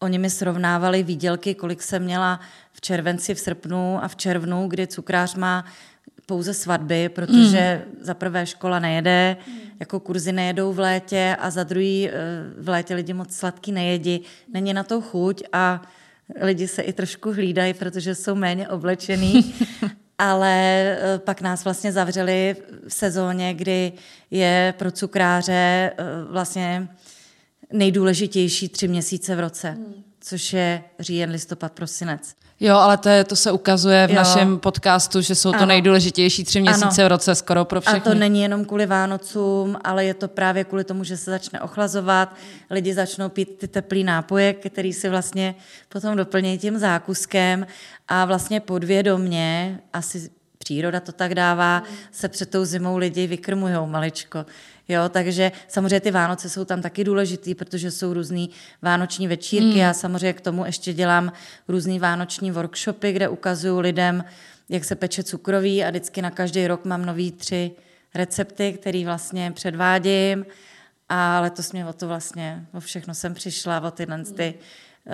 oni 0.00 0.18
mi 0.18 0.30
srovnávali 0.30 1.02
výdělky, 1.02 1.54
kolik 1.54 1.82
jsem 1.82 2.02
měla 2.02 2.40
v 2.72 2.80
červenci, 2.80 3.34
v 3.34 3.38
srpnu 3.40 4.04
a 4.04 4.08
v 4.08 4.16
červnu, 4.16 4.68
kdy 4.68 4.86
cukrář 4.86 5.34
má 5.34 5.64
pouze 6.26 6.54
svatby, 6.54 7.08
protože 7.08 7.82
mm. 7.86 8.04
za 8.04 8.14
prvé 8.14 8.46
škola 8.46 8.78
nejede, 8.78 9.36
jako 9.80 10.00
kurzy 10.00 10.32
nejedou 10.32 10.72
v 10.72 10.78
létě 10.78 11.36
a 11.40 11.50
za 11.50 11.64
druhý 11.64 12.08
eh, 12.08 12.12
v 12.58 12.68
létě 12.68 12.94
lidi 12.94 13.12
moc 13.12 13.36
sladký 13.36 13.72
nejedí, 13.72 14.20
není 14.52 14.74
na 14.74 14.82
to 14.82 15.00
chuť 15.00 15.42
a 15.52 15.82
lidi 16.40 16.68
se 16.68 16.82
i 16.82 16.92
trošku 16.92 17.32
hlídají, 17.32 17.74
protože 17.74 18.14
jsou 18.14 18.34
méně 18.34 18.68
oblečený. 18.68 19.54
Ale 20.18 20.52
eh, 20.98 21.18
pak 21.18 21.40
nás 21.40 21.64
vlastně 21.64 21.92
zavřeli 21.92 22.56
v 22.88 22.92
sezóně, 22.92 23.54
kdy 23.54 23.92
je 24.30 24.74
pro 24.78 24.90
cukráře 24.90 25.92
eh, 25.98 26.04
vlastně 26.30 26.88
nejdůležitější 27.72 28.68
tři 28.68 28.88
měsíce 28.88 29.36
v 29.36 29.40
roce, 29.40 29.76
což 30.28 30.52
je 30.52 30.84
říjen, 31.00 31.30
listopad, 31.30 31.72
prosinec. 31.72 32.34
Jo, 32.60 32.76
ale 32.76 32.96
to, 32.96 33.08
je, 33.08 33.24
to 33.24 33.36
se 33.36 33.52
ukazuje 33.52 34.06
v 34.06 34.10
Jo. 34.10 34.16
našem 34.16 34.58
podcastu, 34.58 35.20
že 35.20 35.34
jsou 35.34 35.50
to 35.50 35.56
Ano. 35.56 35.66
nejdůležitější 35.66 36.44
tři 36.44 36.60
měsíce 36.60 37.02
Ano. 37.02 37.08
v 37.08 37.08
roce 37.08 37.34
skoro 37.34 37.64
pro 37.64 37.80
všechny. 37.80 38.00
A 38.00 38.02
to 38.02 38.14
není 38.14 38.42
jenom 38.42 38.64
kvůli 38.64 38.86
Vánocům, 38.86 39.76
ale 39.84 40.04
je 40.04 40.14
to 40.14 40.28
právě 40.28 40.64
kvůli 40.64 40.84
tomu, 40.84 41.04
že 41.04 41.16
se 41.16 41.30
začne 41.30 41.60
ochlazovat, 41.60 42.34
lidi 42.70 42.94
začnou 42.94 43.28
pít 43.28 43.58
ty 43.58 43.68
teplý 43.68 44.04
nápoje, 44.04 44.52
který 44.52 44.92
si 44.92 45.08
vlastně 45.08 45.54
potom 45.88 46.16
doplnějí 46.16 46.58
tím 46.58 46.78
zákuskem 46.78 47.66
a 48.08 48.24
vlastně 48.24 48.60
podvědomně, 48.60 49.80
asi 49.92 50.30
příroda 50.58 51.00
to 51.00 51.12
tak 51.12 51.34
dává, 51.34 51.82
se 52.12 52.28
před 52.28 52.50
tou 52.50 52.64
zimou 52.64 52.96
lidi 52.96 53.26
vykrmujou 53.26 53.86
maličko. 53.86 54.46
Jo, 54.88 55.08
takže 55.08 55.52
samozřejmě 55.68 56.00
ty 56.00 56.10
Vánoce 56.10 56.50
jsou 56.50 56.64
tam 56.64 56.82
taky 56.82 57.04
důležitý, 57.04 57.54
protože 57.54 57.90
jsou 57.90 58.12
různý 58.12 58.50
vánoční 58.82 59.28
večírky. 59.28 59.78
Já 59.78 59.94
samozřejmě 59.94 60.32
k 60.32 60.40
tomu 60.40 60.64
ještě 60.64 60.92
dělám 60.92 61.32
různý 61.68 61.98
vánoční 61.98 62.50
workshopy, 62.50 63.12
kde 63.12 63.28
ukazuju 63.28 63.80
lidem, 63.80 64.24
jak 64.68 64.84
se 64.84 64.94
peče 64.94 65.22
cukroví 65.22 65.84
a 65.84 65.90
vždycky 65.90 66.22
na 66.22 66.30
každý 66.30 66.66
rok 66.66 66.84
mám 66.84 67.06
nový 67.06 67.32
tři 67.32 67.70
recepty, 68.14 68.72
který 68.72 69.04
vlastně 69.04 69.52
předvádím. 69.52 70.46
A 71.08 71.40
letos 71.40 71.72
mě 71.72 71.86
o 71.86 71.92
to 71.92 72.08
vlastně, 72.08 72.66
o 72.72 72.80
všechno 72.80 73.14
jsem 73.14 73.34
přišla, 73.34 73.80
o 73.80 73.90
tyhle 73.90 74.24
ty 74.24 74.54
uh, 75.06 75.12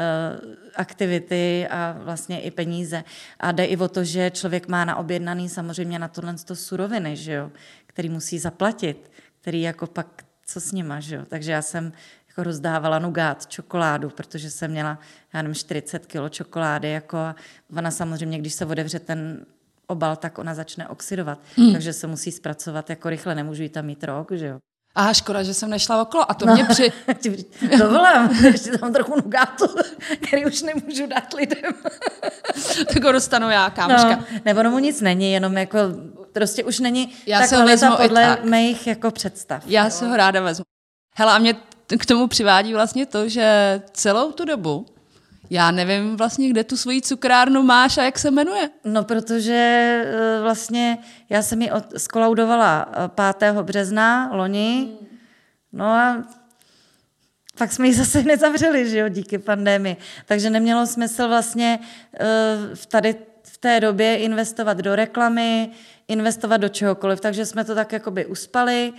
aktivity 0.75 1.67
a 1.71 1.97
vlastně 1.99 2.41
i 2.41 2.51
peníze. 2.51 3.05
A 3.41 3.53
jde 3.53 3.65
i 3.65 3.77
o 3.77 3.89
to, 3.89 4.05
že 4.05 4.31
člověk 4.31 4.69
má 4.69 4.85
na 4.85 4.97
objednaný 4.97 5.49
samozřejmě 5.49 5.99
na 5.99 6.09
tohle 6.09 6.35
to 6.45 6.57
suroviny, 6.57 7.17
že 7.17 7.33
jo, 7.33 7.51
který 7.87 8.09
musí 8.09 8.39
zaplatit, 8.39 9.11
který 9.43 9.63
jako 9.63 9.87
pak, 9.87 10.07
co 10.47 10.61
s 10.61 10.73
nima, 10.73 11.01
že 11.01 11.17
jo. 11.17 11.23
Takže 11.29 11.53
já 11.53 11.63
jsem 11.63 11.93
jako 12.29 12.43
rozdávala 12.43 12.99
nugát, 12.99 13.47
čokoládu, 13.47 14.11
protože 14.11 14.51
jsem 14.51 14.71
měla, 14.71 14.99
já 15.35 15.43
nevím, 15.43 15.55
40 15.55 16.07
kilo 16.07 16.29
čokolády, 16.29 16.91
jako 16.91 17.17
a 17.17 17.35
ona 17.77 17.91
samozřejmě, 17.91 18.39
když 18.39 18.55
se 18.55 18.67
otevře 18.67 18.99
ten 18.99 19.47
obal, 19.87 20.17
tak 20.17 20.39
ona 20.39 20.55
začne 20.55 20.89
oxidovat, 20.89 21.39
mm. 21.57 21.73
takže 21.73 21.93
se 21.93 22.07
musí 22.07 22.33
zpracovat 22.33 22.91
jako 22.91 23.11
rychle, 23.11 23.35
nemůžu 23.35 23.63
ji 23.63 23.69
tam 23.69 23.87
mít 23.87 24.05
rok, 24.05 24.33
že 24.33 24.47
jo. 24.47 24.59
A 24.95 25.13
škoda, 25.13 25.43
že 25.43 25.55
jsem 25.55 25.71
nešla 25.71 26.03
okolo. 26.03 26.31
A 26.31 26.35
to 26.35 26.47
mě 26.47 26.65
při... 26.69 26.93
to 27.79 27.89
volám, 27.89 28.45
ještě 28.45 28.79
tam 28.79 28.93
trochu 28.93 29.17
nugátu, 29.17 29.65
který 30.27 30.47
už 30.47 30.63
nemůžu 30.63 31.07
dát 31.07 31.33
lidem. 31.33 31.73
tak 32.95 33.05
ho 33.05 33.13
dostanu 33.13 33.51
já, 33.51 33.71
kámoška. 33.71 34.17
No, 34.17 34.25
nebo 34.45 34.71
mu 34.71 34.79
nic 34.79 35.01
není, 35.01 35.33
jenom 35.33 35.57
jako, 35.57 35.79
prostě 36.33 36.65
už 36.65 36.79
není 36.79 37.13
Já 37.27 37.47
ta 37.47 37.65
vezmu 37.65 37.95
i 37.95 38.03
podle 38.03 38.25
tak. 38.25 38.45
mých 38.45 38.87
jako 38.87 39.11
představ. 39.11 39.63
Já 39.67 39.91
si 39.91 40.05
ho 40.05 40.17
ráda 40.17 40.41
vezmu. 40.41 40.65
Hele, 41.15 41.33
a 41.33 41.39
mě 41.39 41.55
k 41.99 42.07
tomu 42.07 42.27
přivádí 42.27 42.75
vlastně 42.75 43.07
to, 43.07 43.29
že 43.29 43.81
celou 43.93 44.33
tu 44.33 44.45
dobu 44.45 44.87
já 45.53 45.71
nevím 45.71 46.17
vlastně, 46.17 46.49
kde 46.49 46.65
tu 46.65 46.77
svoji 46.77 47.03
cukrárnu 47.03 47.63
máš 47.63 47.99
a 47.99 48.03
jak 48.03 48.19
se 48.19 48.31
jmenuje. 48.31 48.71
No, 48.85 49.05
protože 49.05 49.55
eh, 50.07 50.41
vlastně 50.43 50.99
já 51.31 51.43
jsem 51.43 51.63
ji 51.63 51.71
skolaudovala 51.97 52.93
eh, 52.93 53.33
5. 53.39 53.53
března 53.63 54.31
loni, 54.33 54.93
no 55.73 55.85
a 55.85 56.25
pak 57.59 57.73
jsme 57.73 57.87
ji 57.87 57.95
zase 57.95 58.19
hned 58.21 58.41
zavřeli, 58.41 58.91
že 58.91 58.99
jo, 58.99 59.09
díky 59.09 59.39
pandemii. 59.39 59.97
Takže 60.27 60.51
nemělo 60.51 60.87
smysl 60.87 61.29
vlastně 61.29 61.79
v 62.75 62.87
tady 62.87 63.17
v 63.43 63.59
té 63.59 63.81
době 63.81 64.17
investovat 64.17 64.77
do 64.77 64.97
reklamy, 64.97 65.71
investovat 66.13 66.57
do 66.57 66.69
čehokoliv, 66.69 67.21
takže 67.21 67.47
jsme 67.47 67.65
to 67.65 67.75
tak 67.75 67.93
jakoby 67.93 68.27
uspali 68.27 68.93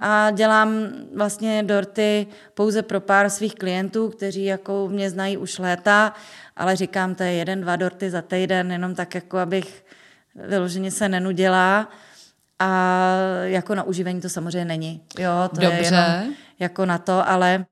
a 0.00 0.30
dělám 0.30 0.70
vlastně 1.16 1.62
dorty 1.62 2.26
pouze 2.54 2.82
pro 2.82 3.00
pár 3.00 3.30
svých 3.30 3.54
klientů, 3.54 4.08
kteří 4.08 4.44
jako 4.44 4.88
mě 4.88 5.10
znají 5.10 5.36
už 5.36 5.58
léta, 5.58 6.14
ale 6.56 6.76
říkám, 6.76 7.14
to 7.14 7.22
je 7.22 7.32
jeden, 7.32 7.60
dva 7.60 7.76
dorty 7.76 8.10
za 8.10 8.22
týden, 8.22 8.72
jenom 8.72 8.94
tak 8.94 9.14
jako, 9.14 9.38
abych 9.38 9.84
vyloženě 10.34 10.90
se 10.90 11.08
nenudila 11.08 11.88
a 12.58 12.98
jako 13.42 13.74
na 13.74 13.82
uživení 13.82 14.20
to 14.20 14.28
samozřejmě 14.28 14.64
není. 14.64 15.02
Jo, 15.18 15.30
to 15.54 15.60
Dobře. 15.60 15.76
je 15.76 15.84
jenom 15.84 16.34
jako 16.58 16.86
na 16.86 16.98
to, 16.98 17.28
ale 17.28 17.66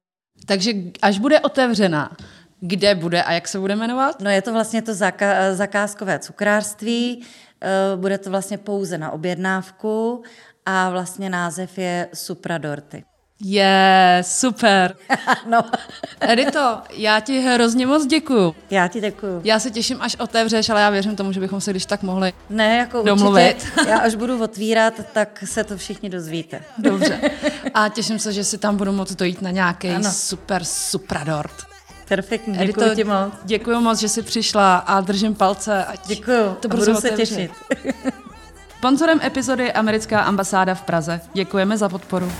Takže 0.46 0.72
až 1.02 1.18
bude 1.18 1.40
otevřená, 1.40 2.16
kde 2.60 2.94
bude 2.94 3.22
a 3.22 3.32
jak 3.32 3.48
se 3.48 3.58
bude 3.58 3.76
jmenovat? 3.76 4.20
No 4.20 4.30
je 4.30 4.42
to 4.42 4.52
vlastně 4.52 4.82
to 4.82 4.92
zaka- 4.92 5.54
zakázkové 5.54 6.18
cukrářství, 6.18 7.22
bude 7.96 8.18
to 8.18 8.30
vlastně 8.30 8.58
pouze 8.58 8.98
na 8.98 9.10
objednávku 9.10 10.22
a 10.66 10.90
vlastně 10.90 11.30
název 11.30 11.78
je 11.78 12.08
Supradorty. 12.14 13.04
Je, 13.44 14.22
super. 14.26 14.96
no, 15.48 15.64
Edito, 16.20 16.78
já 16.90 17.20
ti 17.20 17.40
hrozně 17.40 17.86
moc 17.86 18.06
děkuju. 18.06 18.54
já 18.70 18.88
ti 18.88 19.00
děkuju. 19.00 19.40
Já 19.44 19.58
se 19.58 19.70
těším, 19.70 20.02
až 20.02 20.16
otevřeš, 20.16 20.70
ale 20.70 20.80
já 20.80 20.90
věřím 20.90 21.16
tomu, 21.16 21.32
že 21.32 21.40
bychom 21.40 21.60
se 21.60 21.70
když 21.70 21.86
tak 21.86 22.02
mohli. 22.02 22.32
Ne, 22.50 22.76
jako 22.76 23.02
Domluvit. 23.02 23.56
určitě, 23.56 23.90
já 23.90 23.98
až 23.98 24.14
budu 24.14 24.42
otvírat, 24.42 24.94
tak 25.12 25.44
se 25.46 25.64
to 25.64 25.76
všichni 25.76 26.10
dozvíte. 26.10 26.60
Dobře. 26.78 27.20
A 27.74 27.88
těším 27.88 28.18
se, 28.18 28.32
že 28.32 28.44
si 28.44 28.58
tam 28.58 28.76
budu 28.76 28.92
moct 28.92 29.12
dojít 29.12 29.42
na 29.42 29.50
nějaký 29.50 30.04
super 30.04 30.64
supradort. 30.64 31.71
Perfektní, 32.08 32.62
Edito, 32.62 32.80
děkuji 32.80 32.96
ti 32.96 33.04
moc. 33.04 33.32
Děkuji 33.44 33.80
moc, 33.80 33.98
že 34.00 34.08
jsi 34.08 34.22
přišla 34.22 34.76
a 34.76 35.00
držím 35.00 35.34
palce. 35.34 35.84
Ať 35.84 36.06
Děkuju, 36.06 36.56
To 36.60 36.68
budu 36.68 36.84
se 36.84 36.90
otevře. 36.92 37.16
těšit. 37.16 37.50
Sponzorem 38.78 39.20
epizody 39.24 39.64
je 39.64 39.72
americká 39.72 40.20
ambasáda 40.20 40.74
v 40.74 40.82
Praze. 40.82 41.20
Děkujeme 41.34 41.78
za 41.78 41.88
podporu. 41.88 42.32